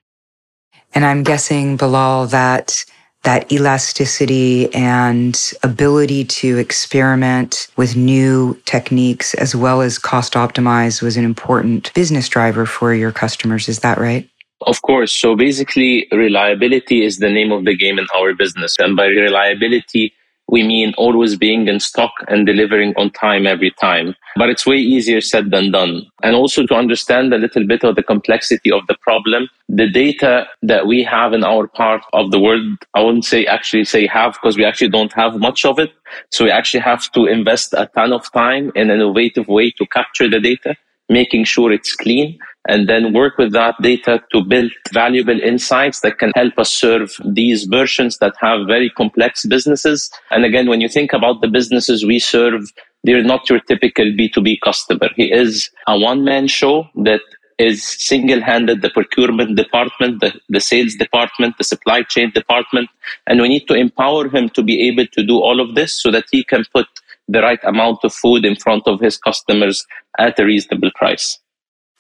And 0.94 1.04
I'm 1.04 1.24
guessing, 1.24 1.76
Bilal, 1.76 2.28
that 2.28 2.86
that 3.26 3.52
elasticity 3.52 4.74
and 4.74 5.52
ability 5.64 6.24
to 6.24 6.58
experiment 6.58 7.68
with 7.76 7.96
new 7.96 8.60
techniques 8.66 9.34
as 9.34 9.56
well 9.56 9.82
as 9.82 10.00
cost 10.00 10.34
optimize 10.34 11.02
was 11.02 11.18
an 11.18 11.26
important 11.26 11.94
business 11.94 12.30
driver 12.30 12.66
for 12.66 12.94
your 12.94 13.12
customers. 13.12 13.68
Is 13.68 13.80
that 13.80 13.98
right? 13.98 14.30
Of 14.62 14.82
course. 14.82 15.12
So 15.12 15.36
basically, 15.36 16.08
reliability 16.12 17.04
is 17.04 17.18
the 17.18 17.30
name 17.30 17.52
of 17.52 17.66
the 17.66 17.76
game 17.76 18.00
in 18.00 18.08
our 18.16 18.34
business. 18.34 18.78
And 18.80 18.96
by 18.96 19.08
reliability, 19.08 20.14
we 20.48 20.64
mean 20.64 20.94
always 20.98 21.36
being 21.36 21.68
in 21.68 21.80
stock 21.80 22.12
and 22.28 22.46
delivering 22.46 22.94
on 22.98 23.10
time 23.12 23.48
every 23.48 23.72
time. 23.72 24.16
But 24.36 24.50
it's 24.50 24.66
way 24.66 24.78
easier 24.78 25.22
said 25.22 25.52
than 25.52 25.72
done. 25.72 26.06
And 26.24 26.36
also 26.36 26.66
to 26.68 26.76
understand 26.76 27.34
a 27.34 27.38
little 27.38 27.66
bit 27.66 27.84
of 27.84 27.96
the 27.96 28.04
complexity 28.04 28.72
of 28.72 28.86
the 28.88 28.96
problem, 29.02 29.50
the 29.70 29.90
data 29.90 30.48
that 30.62 30.86
we 30.86 31.04
have 31.04 31.34
in 31.34 31.44
our 31.44 31.68
part 31.68 32.04
of 32.14 32.32
the 32.32 32.40
world, 32.40 32.78
I 32.94 33.02
wouldn't 33.02 33.26
say 33.26 33.46
actually 33.46 33.86
say 33.86 34.06
have 34.08 34.34
because 34.34 34.58
we 34.58 34.66
actually 34.66 34.90
don't 34.90 35.14
have 35.14 35.40
much 35.40 35.66
of 35.66 35.80
it. 35.80 35.92
So 36.32 36.46
we 36.46 36.52
actually 36.52 36.82
have 36.82 37.12
to 37.14 37.26
invest 37.26 37.74
a 37.74 37.90
ton 37.96 38.14
of 38.14 38.32
time 38.32 38.72
in 38.76 38.90
an 38.90 39.02
innovative 39.02 39.48
way 39.48 39.72
to 39.72 39.86
capture 39.88 40.30
the 40.30 40.40
data, 40.40 40.76
making 41.10 41.46
sure 41.46 41.72
it's 41.72 41.96
clean 41.96 42.38
and 42.68 42.90
then 42.90 43.14
work 43.14 43.38
with 43.38 43.52
that 43.54 43.76
data 43.82 44.24
to 44.32 44.44
build 44.44 44.72
valuable 44.92 45.40
insights 45.40 46.00
that 46.02 46.18
can 46.18 46.32
help 46.36 46.58
us 46.58 46.72
serve 46.72 47.16
these 47.24 47.68
merchants 47.68 48.18
that 48.18 48.34
have 48.40 48.66
very 48.68 48.90
complex 48.90 49.46
businesses. 49.46 50.10
And 50.32 50.46
again, 50.46 50.68
when 50.68 50.82
you 50.82 50.90
think 50.90 51.14
about 51.14 51.42
the 51.42 51.48
businesses 51.48 52.06
we 52.06 52.20
serve, 52.20 52.72
they're 53.04 53.24
not 53.24 53.50
your 53.50 53.60
typical 53.60 54.06
B2B 54.06 54.62
customer. 54.62 55.10
He 55.16 55.32
is 55.32 55.70
a 55.88 55.98
one 55.98 56.24
man 56.24 56.48
show 56.48 56.88
that 57.04 57.22
is 57.58 57.84
single 57.84 58.42
handed 58.42 58.82
the 58.82 58.90
procurement 58.90 59.56
department, 59.56 60.20
the, 60.20 60.34
the 60.50 60.60
sales 60.60 60.96
department, 60.96 61.58
the 61.58 61.64
supply 61.64 62.04
chain 62.04 62.32
department. 62.32 62.90
And 63.28 63.42
we 63.42 63.48
need 63.48 63.68
to 63.68 63.76
empower 63.76 64.28
him 64.28 64.50
to 64.50 64.64
be 64.64 64.88
able 64.88 65.08
to 65.08 65.24
do 65.24 65.40
all 65.40 65.62
of 65.62 65.76
this 65.76 66.02
so 66.02 66.12
that 66.12 66.26
he 66.32 66.44
can 66.44 66.66
put 66.74 66.88
the 67.28 67.42
right 67.42 67.60
amount 67.64 68.00
of 68.04 68.14
food 68.14 68.46
in 68.46 68.56
front 68.56 68.84
of 68.88 69.00
his 69.00 69.18
customers 69.18 69.86
at 70.18 70.40
a 70.40 70.46
reasonable 70.46 70.92
price. 70.96 71.40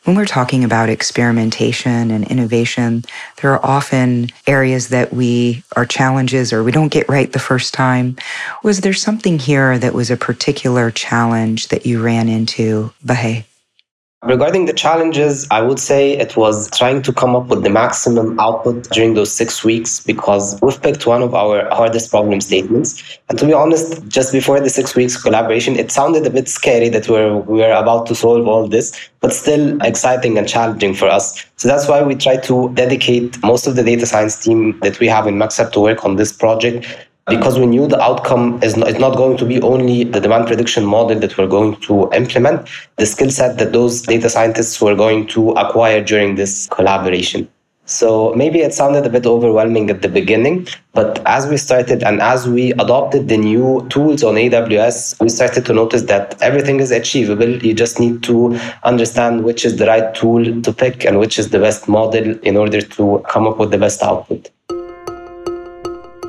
When 0.05 0.15
we're 0.15 0.25
talking 0.25 0.63
about 0.63 0.89
experimentation 0.89 2.11
and 2.11 2.27
innovation, 2.27 3.03
there 3.41 3.51
are 3.53 3.65
often 3.65 4.29
areas 4.45 4.89
that 4.89 5.11
we 5.11 5.63
are 5.75 5.85
challenges 5.85 6.53
or 6.53 6.63
we 6.63 6.71
don't 6.71 6.91
get 6.91 7.09
right 7.09 7.31
the 7.31 7.39
first 7.39 7.73
time. 7.73 8.15
Was 8.61 8.81
there 8.81 8.93
something 8.93 9.39
here 9.39 9.79
that 9.79 9.95
was 9.95 10.11
a 10.11 10.17
particular 10.17 10.91
challenge 10.91 11.69
that 11.69 11.87
you 11.87 12.03
ran 12.03 12.29
into, 12.29 12.93
Bahey? 13.03 13.45
Regarding 14.25 14.65
the 14.65 14.73
challenges, 14.73 15.45
I 15.51 15.61
would 15.61 15.79
say 15.79 16.17
it 16.17 16.35
was 16.35 16.67
trying 16.71 17.03
to 17.03 17.13
come 17.13 17.35
up 17.35 17.45
with 17.45 17.61
the 17.61 17.69
maximum 17.69 18.39
output 18.39 18.89
during 18.89 19.13
those 19.13 19.31
six 19.31 19.63
weeks 19.63 19.99
because 19.99 20.59
we've 20.63 20.81
picked 20.81 21.05
one 21.05 21.21
of 21.21 21.35
our 21.35 21.69
hardest 21.69 22.09
problem 22.09 22.41
statements. 22.41 23.19
And 23.29 23.37
to 23.37 23.45
be 23.45 23.53
honest, 23.53 24.07
just 24.07 24.31
before 24.31 24.59
the 24.59 24.69
six 24.71 24.95
weeks 24.95 25.21
collaboration, 25.21 25.75
it 25.75 25.91
sounded 25.91 26.25
a 26.25 26.31
bit 26.31 26.49
scary 26.49 26.89
that 26.89 27.07
we're, 27.07 27.37
we 27.37 27.59
were 27.59 27.71
about 27.71 28.07
to 28.07 28.15
solve 28.15 28.47
all 28.47 28.67
this, 28.67 28.97
but 29.19 29.31
still 29.31 29.79
exciting 29.83 30.39
and 30.39 30.49
challenging 30.49 30.95
for 30.95 31.07
us. 31.07 31.45
So 31.57 31.67
that's 31.67 31.87
why 31.87 32.01
we 32.01 32.15
try 32.15 32.37
to 32.37 32.73
dedicate 32.73 33.41
most 33.43 33.67
of 33.67 33.75
the 33.75 33.83
data 33.83 34.07
science 34.07 34.43
team 34.43 34.79
that 34.79 34.99
we 34.99 35.07
have 35.07 35.27
in 35.27 35.35
MaxAb 35.35 35.71
to 35.73 35.79
work 35.79 36.03
on 36.03 36.15
this 36.15 36.31
project 36.31 36.87
because 37.27 37.57
we 37.57 37.65
knew 37.65 37.87
the 37.87 37.99
outcome 37.99 38.61
is 38.61 38.77
not, 38.77 38.99
not 38.99 39.17
going 39.17 39.35
to 39.37 39.45
be 39.45 39.59
only 39.61 40.03
the 40.03 40.19
demand 40.19 40.45
prediction 40.45 40.85
model 40.85 41.19
that 41.19 41.37
we're 41.37 41.47
going 41.47 41.75
to 41.81 42.11
implement, 42.13 42.69
the 42.97 43.05
skill 43.05 43.31
set 43.31 43.57
that 43.57 43.73
those 43.73 44.03
data 44.03 44.29
scientists 44.29 44.79
were 44.79 44.95
going 44.95 45.25
to 45.27 45.51
acquire 45.51 46.03
during 46.03 46.35
this 46.35 46.67
collaboration. 46.67 47.47
So 47.87 48.33
maybe 48.33 48.61
it 48.61 48.73
sounded 48.73 49.05
a 49.05 49.09
bit 49.09 49.27
overwhelming 49.27 49.91
at 49.91 50.01
the 50.01 50.07
beginning, 50.07 50.67
but 50.93 51.21
as 51.27 51.47
we 51.47 51.57
started 51.57 52.01
and 52.01 52.19
as 52.19 52.47
we 52.47 52.71
adopted 52.73 53.27
the 53.27 53.37
new 53.37 53.87
tools 53.89 54.23
on 54.23 54.35
AWS, 54.35 55.19
we 55.19 55.29
started 55.29 55.65
to 55.67 55.73
notice 55.73 56.03
that 56.03 56.39
everything 56.41 56.79
is 56.79 56.89
achievable. 56.89 57.63
You 57.63 57.75
just 57.75 57.99
need 57.99 58.23
to 58.23 58.59
understand 58.83 59.43
which 59.43 59.65
is 59.65 59.77
the 59.77 59.85
right 59.85 60.13
tool 60.15 60.61
to 60.61 60.73
pick 60.73 61.05
and 61.05 61.19
which 61.19 61.37
is 61.37 61.49
the 61.49 61.59
best 61.59 61.87
model 61.87 62.37
in 62.39 62.57
order 62.57 62.81
to 62.81 63.23
come 63.29 63.47
up 63.47 63.59
with 63.59 63.69
the 63.69 63.77
best 63.77 64.01
output. 64.01 64.49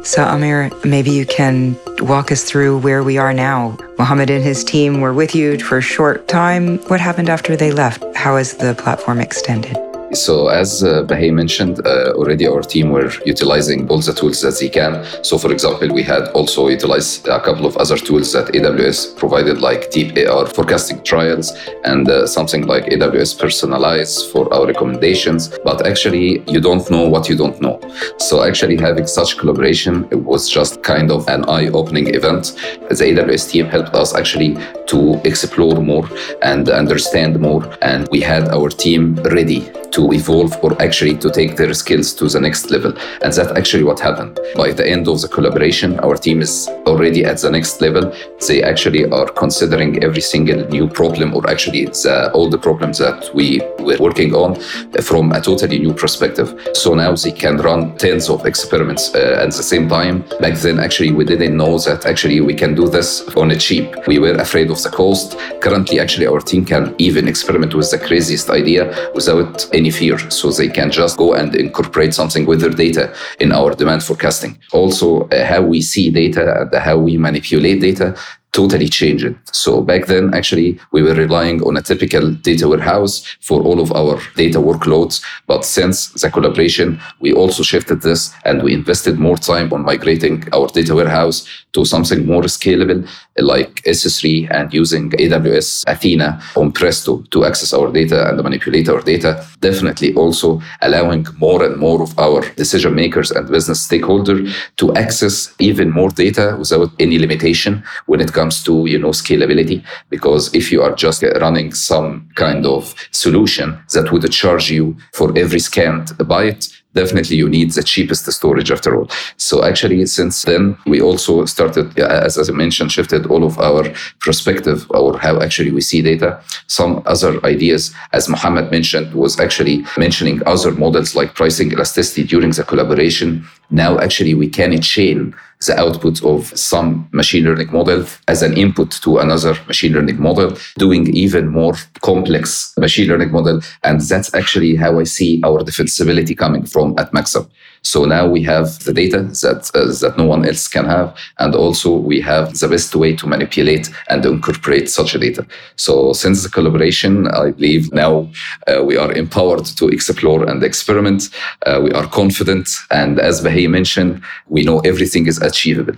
So, 0.07 0.23
Amr, 0.23 0.71
maybe 0.85 1.11
you 1.11 1.27
can 1.27 1.77
walk 1.99 2.31
us 2.31 2.45
through 2.45 2.79
where 2.79 3.03
we 3.03 3.19
are 3.19 3.35
now. 3.35 3.77
Mohammed 3.99 4.31
and 4.31 4.45
his 4.45 4.63
team 4.63 5.01
were 5.01 5.13
with 5.13 5.35
you 5.35 5.59
for 5.59 5.79
a 5.79 5.83
short 5.83 6.29
time. 6.29 6.79
What 6.87 7.01
happened 7.01 7.29
after 7.29 7.57
they 7.57 7.73
left? 7.73 8.05
How 8.15 8.37
has 8.37 8.55
the 8.55 8.75
platform 8.75 9.21
extended? 9.21 9.77
So 10.17 10.49
as 10.49 10.83
uh, 10.83 11.05
mentioned, 11.33 11.87
uh, 11.87 12.13
already 12.15 12.47
our 12.47 12.63
team 12.63 12.91
were 12.91 13.13
utilizing 13.25 13.89
all 13.89 14.01
the 14.01 14.13
tools 14.13 14.41
that 14.41 14.59
they 14.59 14.69
can. 14.69 15.05
So 15.23 15.39
for 15.39 15.53
example, 15.53 15.93
we 15.93 16.03
had 16.03 16.29
also 16.29 16.69
utilized 16.69 17.29
a 17.29 17.41
couple 17.41 17.67
of 17.67 17.77
other 17.77 17.97
tools 17.97 18.33
that 18.33 18.47
AWS 18.49 19.17
provided 19.17 19.61
like 19.61 19.91
DeepAR 19.91 20.47
forecasting 20.47 21.03
trials 21.03 21.53
and 21.85 22.09
uh, 22.09 22.27
something 22.27 22.67
like 22.67 22.85
AWS 22.87 23.39
personalize 23.39 24.31
for 24.33 24.53
our 24.53 24.67
recommendations. 24.67 25.59
But 25.65 25.87
actually, 25.87 26.43
you 26.49 26.61
don't 26.61 26.89
know 26.91 27.07
what 27.09 27.29
you 27.29 27.37
don't 27.37 27.61
know. 27.61 27.81
So 28.19 28.43
actually 28.43 28.77
having 28.77 29.07
such 29.07 29.37
collaboration, 29.39 30.09
it 30.11 30.23
was 30.25 30.49
just 30.49 30.83
kind 30.83 31.11
of 31.11 31.29
an 31.29 31.45
eye-opening 31.49 32.15
event. 32.15 32.57
The 32.89 33.05
AWS 33.11 33.51
team 33.51 33.67
helped 33.67 33.95
us 33.95 34.15
actually 34.15 34.57
to 34.87 35.21
explore 35.25 35.81
more 35.81 36.09
and 36.43 36.69
understand 36.69 37.39
more. 37.41 37.63
And 37.83 38.09
we 38.11 38.21
had 38.21 38.49
our 38.49 38.69
team 38.69 39.17
ready 39.17 39.71
to 39.93 40.06
evolve 40.13 40.53
or 40.63 40.81
actually 40.81 41.17
to 41.19 41.31
take 41.31 41.57
their 41.57 41.73
skills 41.75 42.15
to 42.15 42.29
the 42.29 42.41
next 42.41 42.71
level. 42.71 42.93
And 43.23 43.33
that's 43.33 43.39
actually 43.39 43.85
what 43.85 44.01
happened. 44.01 44.39
By 44.57 44.73
the 44.73 44.87
end 44.87 45.09
of 45.09 45.21
the 45.21 45.29
collaboration, 45.29 45.99
our 46.01 46.17
team 46.17 46.41
is 46.41 46.69
already 46.87 47.25
at 47.25 47.39
the 47.39 47.51
next 47.51 47.81
level. 47.81 48.13
They 48.47 48.63
actually 48.63 49.05
are 49.11 49.29
considering 49.29 50.03
every 50.03 50.21
single 50.21 50.67
new 50.69 50.89
problem 50.89 51.35
or 51.35 51.49
actually 51.49 51.89
all 52.35 52.49
the 52.49 52.59
problems 52.59 52.99
that 52.99 53.31
we 53.35 53.61
were 53.79 53.97
working 53.99 54.35
on 54.35 54.57
from 55.03 55.33
a 55.33 55.41
totally 55.41 55.79
new 55.79 55.93
perspective. 55.93 56.49
So 56.75 56.95
now 56.95 57.15
they 57.15 57.33
can 57.33 57.59
run 57.59 57.97
tens 57.97 58.29
of 58.29 58.47
experiments 58.47 59.15
uh, 59.15 59.41
at 59.43 59.53
the 59.53 59.63
same 59.63 59.89
time. 59.89 60.25
Back 60.41 60.55
then, 60.59 60.79
actually, 60.79 61.13
we 61.13 61.25
didn't 61.25 61.57
know 61.57 61.79
that 61.79 62.07
actually 62.07 62.41
we 62.41 62.55
can 62.55 62.75
do 62.75 62.89
this 62.89 63.27
on 63.37 63.51
a 63.51 63.57
cheap. 63.57 64.07
We 64.07 64.19
were 64.19 64.35
afraid 64.35 64.71
of 64.71 64.83
the 64.83 64.91
cost. 64.91 65.39
Currently, 65.61 66.01
actually, 66.01 66.27
our 66.27 66.41
team 66.41 66.65
can 66.65 66.95
even 66.99 67.29
experiment 67.29 67.75
with 67.75 67.91
the 67.91 67.99
craziest 67.99 68.51
idea 68.51 69.11
without 69.15 69.69
any 69.73 69.91
So 70.31 70.51
they 70.51 70.69
can 70.69 70.91
just 70.91 71.17
go 71.17 71.35
and 71.35 71.55
incorporate 71.55 72.15
something 72.15 72.47
with 72.47 72.61
their 72.61 72.71
data 72.71 73.15
in 73.41 73.53
our 73.53 73.75
demand 73.75 74.03
forecasting. 74.03 74.59
Also, 74.73 75.29
uh, 75.29 75.45
how 75.45 75.63
we 75.63 75.81
see 75.83 76.11
data 76.11 76.63
and 76.63 76.75
how 76.75 76.99
we 76.99 77.17
manipulate 77.17 77.81
data 77.81 78.17
totally 78.57 78.89
changed. 78.89 79.35
So 79.53 79.83
back 79.83 80.07
then, 80.07 80.33
actually, 80.33 80.81
we 80.91 81.03
were 81.03 81.15
relying 81.15 81.63
on 81.63 81.77
a 81.77 81.83
typical 81.83 82.33
data 82.33 82.67
warehouse 82.67 83.15
for 83.43 83.61
all 83.61 83.81
of 83.81 83.93
our 83.93 84.19
data 84.35 84.59
workloads. 84.59 85.23
But 85.47 85.65
since 85.65 85.97
the 86.23 86.31
collaboration, 86.31 86.99
we 87.21 87.35
also 87.35 87.63
shifted 87.63 88.01
this 88.01 88.33
and 88.47 88.63
we 88.63 88.73
invested 88.73 89.19
more 89.19 89.37
time 89.37 89.73
on 89.75 89.85
migrating 89.85 90.45
our 90.55 90.69
data 90.69 90.95
warehouse 90.95 91.47
to 91.75 91.85
something 91.85 92.25
more 92.25 92.45
scalable 92.45 93.07
like 93.37 93.83
S3 93.83 94.49
and 94.51 94.73
using 94.73 95.11
AWS 95.11 95.85
Athena 95.87 96.41
on 96.57 96.73
Presto 96.73 97.23
to 97.33 97.45
access 97.45 97.75
our 97.75 97.93
data 97.93 98.29
and 98.29 98.43
manipulate 98.43 98.89
our 98.89 99.03
data. 99.03 99.45
Definitely 99.61 100.15
also 100.15 100.63
allowing 100.81 101.27
more 101.39 101.63
and 101.63 101.77
more 101.77 102.03
of 102.03 102.19
our 102.19 102.41
decision 102.57 102.95
makers 102.95 103.31
and 103.31 103.49
business 103.49 103.87
stakeholders 103.87 104.41
to 104.79 104.95
access 104.95 105.55
even 105.59 105.91
more 105.91 106.09
data 106.09 106.57
without 106.59 106.91
any 106.99 107.19
limitation 107.19 107.85
when 108.07 108.21
it 108.21 108.33
comes 108.33 108.46
to 108.51 108.87
you 108.87 108.99
know 108.99 109.11
scalability. 109.11 109.85
Because 110.11 110.55
if 110.55 110.73
you 110.73 110.83
are 110.83 110.95
just 110.95 111.23
running 111.23 111.73
some 111.73 112.29
kind 112.35 112.67
of 112.67 112.95
solution 113.11 113.79
that 113.93 114.13
would 114.13 114.31
charge 114.33 114.71
you 114.71 114.97
for 115.13 115.37
every 115.37 115.61
scanned 115.61 116.09
byte, 116.19 116.73
definitely 116.97 117.37
you 117.37 117.49
need 117.49 117.71
the 117.71 117.83
cheapest 117.83 118.31
storage 118.33 118.71
after 118.73 118.97
all. 118.97 119.09
So 119.37 119.63
actually, 119.63 120.07
since 120.07 120.43
then, 120.43 120.77
we 120.87 121.01
also 121.01 121.45
started, 121.45 121.97
as, 121.99 122.39
as 122.39 122.49
I 122.51 122.53
mentioned, 122.53 122.91
shifted 122.91 123.27
all 123.27 123.45
of 123.45 123.59
our 123.59 123.85
perspective 124.21 124.87
or 124.91 125.19
how 125.19 125.41
actually 125.41 125.71
we 125.71 125.83
see 125.83 126.03
data. 126.03 126.41
Some 126.67 127.03
other 127.07 127.33
ideas, 127.45 127.95
as 128.13 128.29
Mohammed 128.29 128.71
mentioned, 128.71 129.15
was 129.15 129.39
actually 129.39 129.85
mentioning 129.97 130.43
other 130.47 130.73
models 130.73 131.15
like 131.15 131.35
pricing 131.35 131.71
elasticity 131.71 132.25
during 132.25 132.51
the 132.51 132.65
collaboration. 132.65 133.47
Now, 133.71 133.99
actually, 133.99 134.35
we 134.35 134.49
can 134.49 134.81
chain 134.81 135.35
the 135.65 135.79
output 135.79 136.23
of 136.23 136.47
some 136.59 137.09
machine 137.13 137.45
learning 137.45 137.73
model 137.73 138.05
as 138.29 138.43
an 138.43 138.57
input 138.57 138.91
to 138.91 139.19
another 139.19 139.57
machine 139.67 139.93
learning 139.93 140.21
model, 140.21 140.57
doing 140.77 141.09
even 141.15 141.49
more 141.49 141.75
complex 142.03 142.75
machine 142.77 143.09
learning 143.09 143.33
model. 143.33 143.61
And 143.83 144.01
that's 144.01 144.35
actually 144.35 144.77
how 144.77 144.99
I 145.01 145.05
see 145.05 145.41
our 145.45 145.63
defensibility 145.63 146.37
coming 146.37 146.67
from 146.67 146.95
at 146.99 147.13
Maxab. 147.13 147.49
So 147.87 148.05
now 148.05 148.27
we 148.27 148.43
have 148.43 148.81
the 148.81 148.93
data 148.93 149.23
that, 149.43 149.71
uh, 149.73 149.87
that 150.03 150.15
no 150.19 150.25
one 150.25 150.45
else 150.45 150.67
can 150.67 150.87
have. 150.87 151.17
And 151.39 151.55
also 151.55 151.89
we 151.95 152.21
have 152.21 152.59
the 152.59 152.67
best 152.67 152.97
way 152.97 153.15
to 153.15 153.29
manipulate 153.29 153.89
and 154.09 154.27
incorporate 154.27 154.91
such 154.91 155.13
data. 155.13 155.47
So 155.77 156.13
since 156.13 156.43
the 156.43 156.49
collaboration, 156.49 157.29
I 157.29 157.53
believe 157.53 157.93
now 157.93 158.29
uh, 158.67 158.83
we 158.83 158.97
are 158.97 159.13
empowered 159.13 159.67
to 159.79 159.87
explore 159.89 160.45
and 160.51 160.65
experiment. 160.65 161.31
Uh, 161.65 161.81
we 161.85 161.93
are 161.93 162.09
confident. 162.09 162.69
And 162.91 163.21
as 163.21 163.41
Bahey 163.41 163.71
mentioned, 163.71 164.21
we 164.49 164.65
know 164.65 164.81
everything 164.81 165.29
is 165.29 165.41
achievable. 165.41 165.95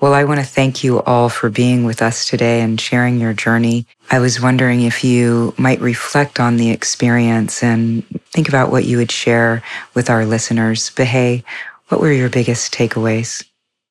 Well, 0.00 0.14
I 0.14 0.24
want 0.24 0.40
to 0.40 0.46
thank 0.46 0.82
you 0.82 1.02
all 1.02 1.28
for 1.28 1.50
being 1.50 1.84
with 1.84 2.02
us 2.02 2.26
today 2.26 2.62
and 2.62 2.80
sharing 2.80 3.20
your 3.20 3.32
journey. 3.32 3.86
I 4.10 4.18
was 4.20 4.40
wondering 4.40 4.82
if 4.82 5.04
you 5.04 5.54
might 5.58 5.80
reflect 5.80 6.40
on 6.40 6.56
the 6.56 6.70
experience 6.70 7.62
and 7.62 8.02
think 8.34 8.48
about 8.48 8.70
what 8.72 8.84
you 8.84 8.96
would 8.96 9.12
share 9.12 9.62
with 9.94 10.10
our 10.10 10.26
listeners. 10.26 10.90
Bahey, 10.90 11.44
what 11.88 12.00
were 12.00 12.12
your 12.12 12.28
biggest 12.28 12.74
takeaways? 12.74 13.44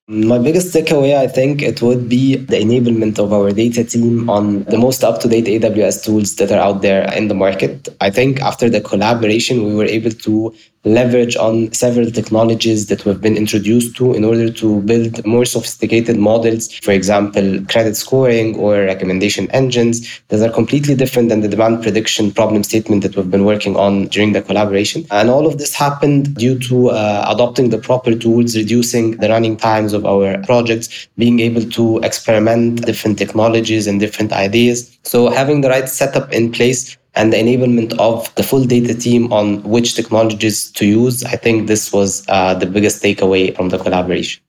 My 0.10 0.38
biggest 0.38 0.75
takeaway, 0.75 1.15
I 1.15 1.27
think, 1.27 1.62
it 1.62 1.81
would 1.81 2.10
be 2.10 2.36
the 2.36 2.57
enablement 2.57 3.19
of 3.19 3.31
our 3.31 3.51
data 3.51 3.86
team 3.86 4.29
on 4.29 4.63
the 4.65 4.77
most 4.77 5.01
up-to-date 5.01 5.45
AWS 5.45 6.03
tools 6.03 6.36
that 6.36 6.51
are 6.51 6.60
out 6.60 6.81
there 6.81 7.10
in 7.13 7.29
the 7.29 7.33
market. 7.33 7.88
I 8.01 8.10
think 8.10 8.41
after 8.41 8.69
the 8.69 8.81
collaboration, 8.81 9.63
we 9.63 9.74
were 9.74 9.86
able 9.86 10.12
to 10.12 10.53
leverage 10.86 11.36
on 11.38 11.72
several 11.72 12.12
technologies 12.12 12.88
that 12.88 13.05
we've 13.05 13.22
been 13.22 13.38
introduced 13.38 13.95
to 13.95 14.13
in 14.13 14.25
order 14.25 14.51
to 14.51 14.81
build 14.81 15.25
more 15.25 15.45
sophisticated 15.45 16.17
models, 16.17 16.74
for 16.79 16.91
example, 16.91 17.63
credit 17.69 17.95
scoring 17.95 18.57
or 18.57 18.81
recommendation 18.81 19.50
engines 19.51 20.22
that 20.27 20.41
are 20.41 20.53
completely 20.53 20.95
different 20.95 21.29
than 21.29 21.39
the 21.39 21.48
demand 21.48 21.81
prediction 21.81 22.31
problem 22.31 22.63
statement 22.63 23.01
that 23.01 23.15
we've 23.15 23.31
been 23.31 23.45
working 23.45 23.77
on 23.77 24.07
during 24.07 24.33
the 24.33 24.41
collaboration. 24.41 25.05
And 25.12 25.29
all 25.29 25.48
of 25.48 25.57
this 25.57 25.74
happened 25.74 26.36
due 26.36 26.60
to 26.60 26.89
uh, 26.89 27.25
adopting 27.29 27.69
the 27.69 27.77
proper 27.77 28.13
tools, 28.15 28.55
reducing 28.57 29.17
the 29.17 29.29
running 29.29 29.55
times 29.55 29.92
of 29.93 30.05
our 30.05 30.38
projects, 30.43 31.07
being 31.17 31.39
able 31.39 31.63
to 31.71 32.00
experiment 32.00 32.85
different 32.85 33.17
technologies 33.17 33.88
and 33.88 34.00
different 34.00 34.33
ideas. 34.33 34.97
So 35.03 35.29
having 35.29 35.62
the 35.62 35.69
right 35.69 35.88
setup 35.88 36.31
in 36.33 36.51
place 36.51 36.97
and 37.15 37.31
the 37.31 37.38
enablement 37.38 37.97
of 38.00 38.33
the 38.35 38.43
full 38.43 38.65
data 38.65 38.93
team 38.93 39.31
on 39.31 39.62
which 39.63 39.95
technologies 39.95 40.71
to 40.71 40.85
use. 40.85 41.23
I 41.23 41.35
think 41.35 41.67
this 41.67 41.93
was 41.93 42.25
uh, 42.27 42.55
the 42.55 42.65
biggest 42.65 43.03
takeaway 43.03 43.55
from 43.55 43.69
the 43.69 43.77
collaboration. 43.77 44.41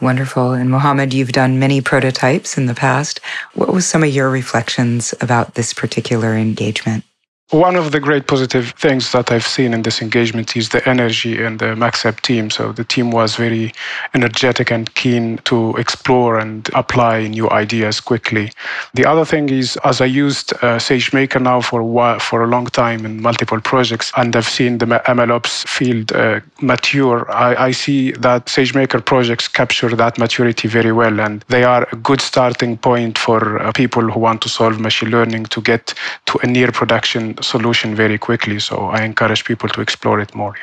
Wonderful. 0.00 0.52
And 0.52 0.70
Mohammed, 0.70 1.14
you've 1.14 1.32
done 1.32 1.58
many 1.58 1.80
prototypes 1.80 2.58
in 2.58 2.66
the 2.66 2.74
past. 2.74 3.20
What 3.54 3.72
was 3.72 3.86
some 3.86 4.02
of 4.02 4.10
your 4.10 4.30
reflections 4.30 5.14
about 5.20 5.54
this 5.54 5.72
particular 5.72 6.36
engagement? 6.36 7.04
One 7.52 7.76
of 7.76 7.92
the 7.92 8.00
great 8.00 8.26
positive 8.26 8.70
things 8.70 9.12
that 9.12 9.30
I've 9.30 9.46
seen 9.46 9.72
in 9.72 9.82
this 9.82 10.02
engagement 10.02 10.56
is 10.56 10.70
the 10.70 10.86
energy 10.88 11.40
in 11.40 11.58
the 11.58 11.76
Maxab 11.76 12.20
team. 12.22 12.50
So 12.50 12.72
the 12.72 12.82
team 12.82 13.12
was 13.12 13.36
very 13.36 13.72
energetic 14.14 14.72
and 14.72 14.92
keen 14.96 15.38
to 15.44 15.76
explore 15.76 16.40
and 16.40 16.68
apply 16.74 17.28
new 17.28 17.48
ideas 17.50 18.00
quickly. 18.00 18.50
The 18.94 19.06
other 19.06 19.24
thing 19.24 19.48
is, 19.48 19.78
as 19.84 20.00
I 20.00 20.06
used 20.06 20.54
uh, 20.54 20.78
SageMaker 20.78 21.40
now 21.40 21.60
for 21.60 21.82
a 21.82 21.86
while, 21.86 22.18
for 22.18 22.42
a 22.42 22.48
long 22.48 22.66
time 22.66 23.06
in 23.06 23.22
multiple 23.22 23.60
projects, 23.60 24.10
and 24.16 24.34
I've 24.34 24.48
seen 24.48 24.78
the 24.78 24.86
MLOps 24.86 25.68
field 25.68 26.10
uh, 26.10 26.40
mature, 26.60 27.30
I, 27.30 27.66
I 27.66 27.70
see 27.70 28.10
that 28.10 28.46
SageMaker 28.46 29.04
projects 29.04 29.46
capture 29.46 29.94
that 29.94 30.18
maturity 30.18 30.66
very 30.66 30.90
well, 30.90 31.20
and 31.20 31.44
they 31.46 31.62
are 31.62 31.86
a 31.92 31.96
good 31.96 32.20
starting 32.20 32.76
point 32.76 33.18
for 33.18 33.60
uh, 33.62 33.70
people 33.70 34.10
who 34.10 34.18
want 34.18 34.42
to 34.42 34.48
solve 34.48 34.80
machine 34.80 35.10
learning 35.10 35.44
to 35.44 35.60
get 35.60 35.94
to 36.24 36.38
a 36.42 36.46
near 36.48 36.72
production 36.72 37.35
solution 37.42 37.94
very 37.94 38.18
quickly. 38.18 38.58
So 38.60 38.86
I 38.86 39.02
encourage 39.04 39.44
people 39.44 39.68
to 39.70 39.80
explore 39.80 40.20
it 40.20 40.34
more. 40.34 40.56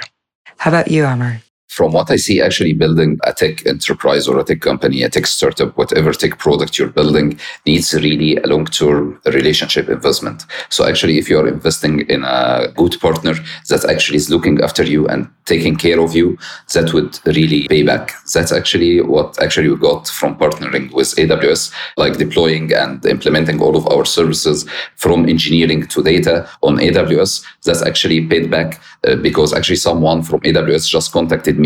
How 0.57 0.71
about 0.71 0.89
you, 0.89 1.05
Amr? 1.05 1.41
From 1.73 1.91
what 1.91 2.11
I 2.11 2.17
see, 2.17 2.39
actually 2.41 2.73
building 2.73 3.19
a 3.23 3.33
tech 3.33 3.65
enterprise 3.65 4.27
or 4.27 4.39
a 4.39 4.43
tech 4.43 4.61
company, 4.61 5.01
a 5.01 5.09
tech 5.09 5.25
startup, 5.25 5.75
whatever 5.75 6.13
tech 6.13 6.37
product 6.37 6.77
you're 6.77 6.89
building 6.89 7.39
needs 7.65 7.93
really 7.93 8.37
a 8.37 8.47
long-term 8.47 9.19
relationship 9.25 9.89
investment. 9.89 10.45
So 10.69 10.87
actually, 10.87 11.17
if 11.17 11.29
you're 11.29 11.47
investing 11.47 12.01
in 12.09 12.23
a 12.23 12.67
good 12.75 12.99
partner 12.99 13.33
that 13.69 13.85
actually 13.89 14.17
is 14.17 14.29
looking 14.29 14.61
after 14.61 14.83
you 14.83 15.07
and 15.07 15.27
taking 15.45 15.75
care 15.75 15.99
of 15.99 16.15
you, 16.15 16.37
that 16.73 16.93
would 16.93 17.19
really 17.25 17.67
pay 17.67 17.83
back. 17.83 18.13
That's 18.33 18.51
actually 18.51 19.01
what 19.01 19.41
actually 19.41 19.69
we 19.69 19.77
got 19.77 20.07
from 20.07 20.37
partnering 20.37 20.93
with 20.93 21.15
AWS, 21.15 21.73
like 21.97 22.17
deploying 22.17 22.71
and 22.73 23.03
implementing 23.05 23.61
all 23.61 23.75
of 23.75 23.87
our 23.87 24.05
services 24.05 24.65
from 24.95 25.27
engineering 25.27 25.87
to 25.87 26.03
data 26.03 26.47
on 26.61 26.77
AWS. 26.77 27.43
That's 27.63 27.81
actually 27.81 28.25
paid 28.27 28.51
back 28.51 28.79
uh, 29.05 29.15
because 29.15 29.53
actually 29.53 29.77
someone 29.77 30.21
from 30.21 30.39
AWS 30.41 30.87
just 30.87 31.11
contacted 31.11 31.59
me 31.59 31.62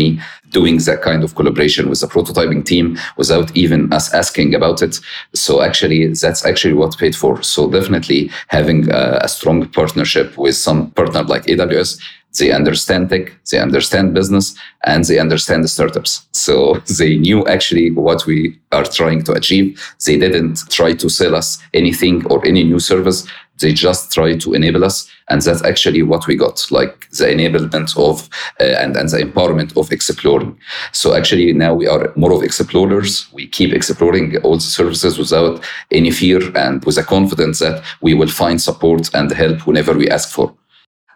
doing 0.50 0.78
that 0.78 1.02
kind 1.02 1.22
of 1.24 1.34
collaboration 1.34 1.88
with 1.90 2.00
the 2.00 2.06
prototyping 2.06 2.64
team 2.64 2.98
without 3.16 3.54
even 3.56 3.92
us 3.92 4.12
asking 4.14 4.54
about 4.54 4.82
it. 4.82 4.98
So 5.34 5.60
actually, 5.60 6.06
that's 6.22 6.44
actually 6.44 6.74
what 6.74 6.98
paid 6.98 7.14
for. 7.14 7.42
So 7.42 7.70
definitely 7.70 8.30
having 8.48 8.90
a, 8.90 9.20
a 9.22 9.28
strong 9.28 9.68
partnership 9.68 10.36
with 10.38 10.56
some 10.56 10.90
partner 10.92 11.22
like 11.22 11.44
AWS 11.46 12.00
they 12.38 12.52
understand 12.52 13.10
tech, 13.10 13.32
they 13.50 13.58
understand 13.58 14.14
business, 14.14 14.54
and 14.84 15.04
they 15.04 15.18
understand 15.18 15.64
the 15.64 15.68
startups. 15.68 16.26
So 16.32 16.74
they 16.98 17.16
knew 17.16 17.46
actually 17.46 17.90
what 17.90 18.26
we 18.26 18.58
are 18.72 18.84
trying 18.84 19.24
to 19.24 19.32
achieve. 19.32 19.80
They 20.04 20.18
didn't 20.18 20.68
try 20.70 20.92
to 20.94 21.08
sell 21.08 21.34
us 21.34 21.58
anything 21.74 22.26
or 22.26 22.44
any 22.46 22.64
new 22.64 22.78
service. 22.78 23.26
They 23.60 23.72
just 23.72 24.12
try 24.12 24.36
to 24.36 24.54
enable 24.54 24.84
us. 24.84 25.10
And 25.30 25.42
that's 25.42 25.62
actually 25.64 26.02
what 26.02 26.26
we 26.26 26.36
got, 26.36 26.66
like 26.70 27.08
the 27.10 27.26
enablement 27.26 27.96
of 27.98 28.28
uh, 28.60 28.64
and, 28.64 28.96
and 28.96 29.08
the 29.08 29.18
empowerment 29.18 29.76
of 29.76 29.92
exploring. 29.92 30.58
So 30.92 31.14
actually 31.14 31.52
now 31.52 31.74
we 31.74 31.86
are 31.86 32.12
more 32.16 32.32
of 32.32 32.42
explorers. 32.42 33.30
We 33.32 33.46
keep 33.46 33.72
exploring 33.72 34.36
all 34.38 34.56
the 34.56 34.60
services 34.60 35.18
without 35.18 35.64
any 35.90 36.10
fear 36.10 36.40
and 36.56 36.84
with 36.84 36.98
a 36.98 37.02
confidence 37.02 37.58
that 37.58 37.84
we 38.00 38.14
will 38.14 38.28
find 38.28 38.60
support 38.60 39.14
and 39.14 39.30
help 39.30 39.66
whenever 39.66 39.92
we 39.92 40.08
ask 40.08 40.30
for. 40.30 40.54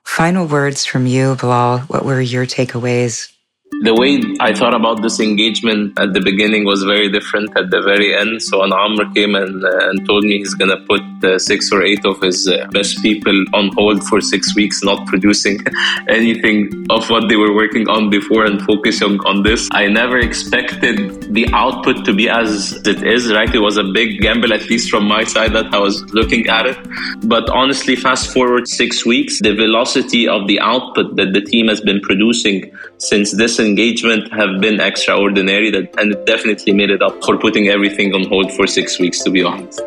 Final 0.05 0.47
words 0.47 0.85
from 0.85 1.07
you, 1.07 1.37
Bilal. 1.37 1.81
What 1.81 2.05
were 2.05 2.21
your 2.21 2.47
takeaways? 2.47 3.33
The 3.81 3.95
way 3.95 4.23
I 4.39 4.55
thought 4.55 4.75
about 4.75 5.03
this 5.03 5.19
engagement 5.19 5.99
at 5.99 6.13
the 6.13 6.21
beginning 6.21 6.65
was 6.65 6.85
very 6.85 7.11
different 7.11 7.57
at 7.57 7.71
the 7.71 7.81
very 7.83 8.15
end. 8.15 8.43
So 8.43 8.61
when 8.61 8.73
Amr 8.73 9.13
came 9.13 9.35
and, 9.35 9.65
uh, 9.65 9.89
and 9.89 10.07
told 10.07 10.25
me 10.25 10.39
he's 10.39 10.55
going 10.55 10.71
to 10.71 10.81
put 10.87 11.03
uh, 11.25 11.39
six 11.39 11.73
or 11.73 11.83
eight 11.83 12.05
of 12.05 12.21
his 12.21 12.47
uh, 12.47 12.67
best 12.71 13.03
people 13.03 13.35
on 13.53 13.71
hold 13.75 14.05
for 14.07 14.21
six 14.21 14.55
weeks, 14.55 14.85
not 14.85 15.07
producing 15.07 15.59
anything 16.09 16.87
of 16.91 17.09
what 17.11 17.29
they 17.29 17.37
were 17.37 17.55
working 17.55 17.89
on 17.89 18.11
before 18.11 18.45
and 18.45 18.63
focusing 18.63 19.19
on 19.21 19.43
this, 19.43 19.69
I 19.73 19.89
never 19.89 20.19
expected 20.19 21.35
the 21.35 21.49
output 21.53 22.05
to 22.05 22.13
be 22.15 22.29
as 22.29 22.73
it 22.87 23.03
is, 23.03 23.33
right? 23.33 23.53
It 23.53 23.61
was 23.61 23.79
a 23.79 23.85
big 23.85 24.21
gamble, 24.21 24.53
at 24.53 24.69
least 24.69 24.91
from 24.91 25.09
my 25.09 25.25
side, 25.25 25.53
that 25.55 25.73
I 25.75 25.79
was 25.79 26.03
looking 26.13 26.47
at 26.49 26.67
it. 26.67 26.79
But 27.25 27.49
honestly, 27.51 27.97
fast 27.97 28.33
forward 28.33 28.69
six 28.69 29.07
weeks, 29.07 29.41
the 29.41 29.55
velocity 29.55 30.29
of 30.29 30.47
the 30.47 30.61
output 30.61 31.17
that 31.17 31.33
the 31.33 31.41
team 31.41 31.69
has 31.69 31.81
been 31.81 32.01
producing 32.01 32.73
since 32.99 33.33
this 33.33 33.59
engagement 33.63 34.33
have 34.33 34.61
been 34.61 34.81
extraordinary 34.81 35.71
that, 35.71 35.89
and 35.99 36.13
it 36.13 36.27
definitely 36.27 36.73
made 36.73 36.91
it 36.91 37.01
up 37.01 37.25
for 37.25 37.39
putting 37.39 37.69
everything 37.69 38.15
on 38.15 38.25
hold 38.25 38.53
for 38.53 38.67
six 38.67 38.99
weeks, 38.99 39.23
to 39.23 39.31
be 39.31 39.43
honest. 39.43 39.81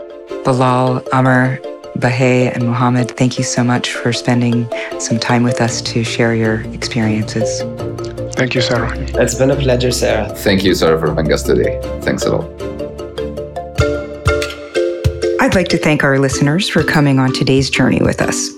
Bilal, 0.44 1.04
Amr, 1.14 1.60
Bahey, 2.00 2.54
and 2.54 2.66
Mohammed, 2.66 3.12
thank 3.12 3.38
you 3.38 3.44
so 3.44 3.64
much 3.64 3.92
for 3.92 4.12
spending 4.12 4.68
some 5.00 5.20
time 5.20 5.44
with 5.44 5.62
us 5.62 5.82
to 5.82 6.04
share 6.04 6.36
your 6.36 6.62
experiences. 6.74 7.62
Thank 8.36 8.56
you, 8.56 8.62
Sarah. 8.62 8.92
It's 9.22 9.36
been 9.36 9.52
a 9.52 9.56
pleasure, 9.56 9.92
Sarah. 9.92 10.28
Thank 10.30 10.64
you, 10.64 10.76
Sarah, 10.76 11.00
for 11.00 11.08
having 11.08 11.32
us 11.32 11.44
today. 11.44 11.80
Thanks 12.02 12.26
a 12.26 12.36
lot. 12.36 12.50
I'd 15.40 15.56
like 15.56 15.68
to 15.70 15.78
thank 15.78 16.04
our 16.04 16.20
listeners 16.20 16.68
for 16.68 16.84
coming 16.84 17.20
on 17.20 17.32
today's 17.32 17.70
journey 17.70 18.02
with 18.02 18.22
us. 18.22 18.50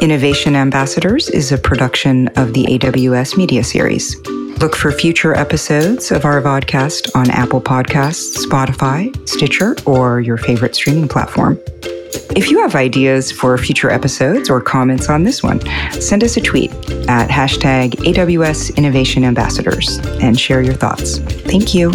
Innovation 0.00 0.54
Ambassadors 0.54 1.28
is 1.30 1.50
a 1.50 1.58
production 1.58 2.28
of 2.36 2.52
the 2.52 2.64
AWS 2.66 3.36
Media 3.36 3.64
Series. 3.64 4.14
Look 4.60 4.76
for 4.76 4.92
future 4.92 5.34
episodes 5.34 6.10
of 6.10 6.24
our 6.24 6.40
podcast 6.40 7.14
on 7.14 7.30
Apple 7.30 7.60
Podcasts, 7.60 8.36
Spotify, 8.46 9.12
Stitcher, 9.28 9.76
or 9.84 10.20
your 10.20 10.36
favorite 10.36 10.74
streaming 10.74 11.08
platform. 11.08 11.58
If 12.36 12.50
you 12.50 12.60
have 12.62 12.74
ideas 12.74 13.30
for 13.30 13.56
future 13.58 13.90
episodes 13.90 14.48
or 14.48 14.60
comments 14.60 15.08
on 15.08 15.24
this 15.24 15.42
one, 15.42 15.60
send 16.00 16.24
us 16.24 16.36
a 16.36 16.40
tweet 16.40 16.72
at 17.08 17.28
hashtag 17.28 17.90
AWS 17.96 18.76
Innovation 18.76 19.24
Ambassadors 19.24 19.98
and 20.20 20.38
share 20.38 20.62
your 20.62 20.74
thoughts. 20.74 21.18
Thank 21.18 21.74
you. 21.74 21.90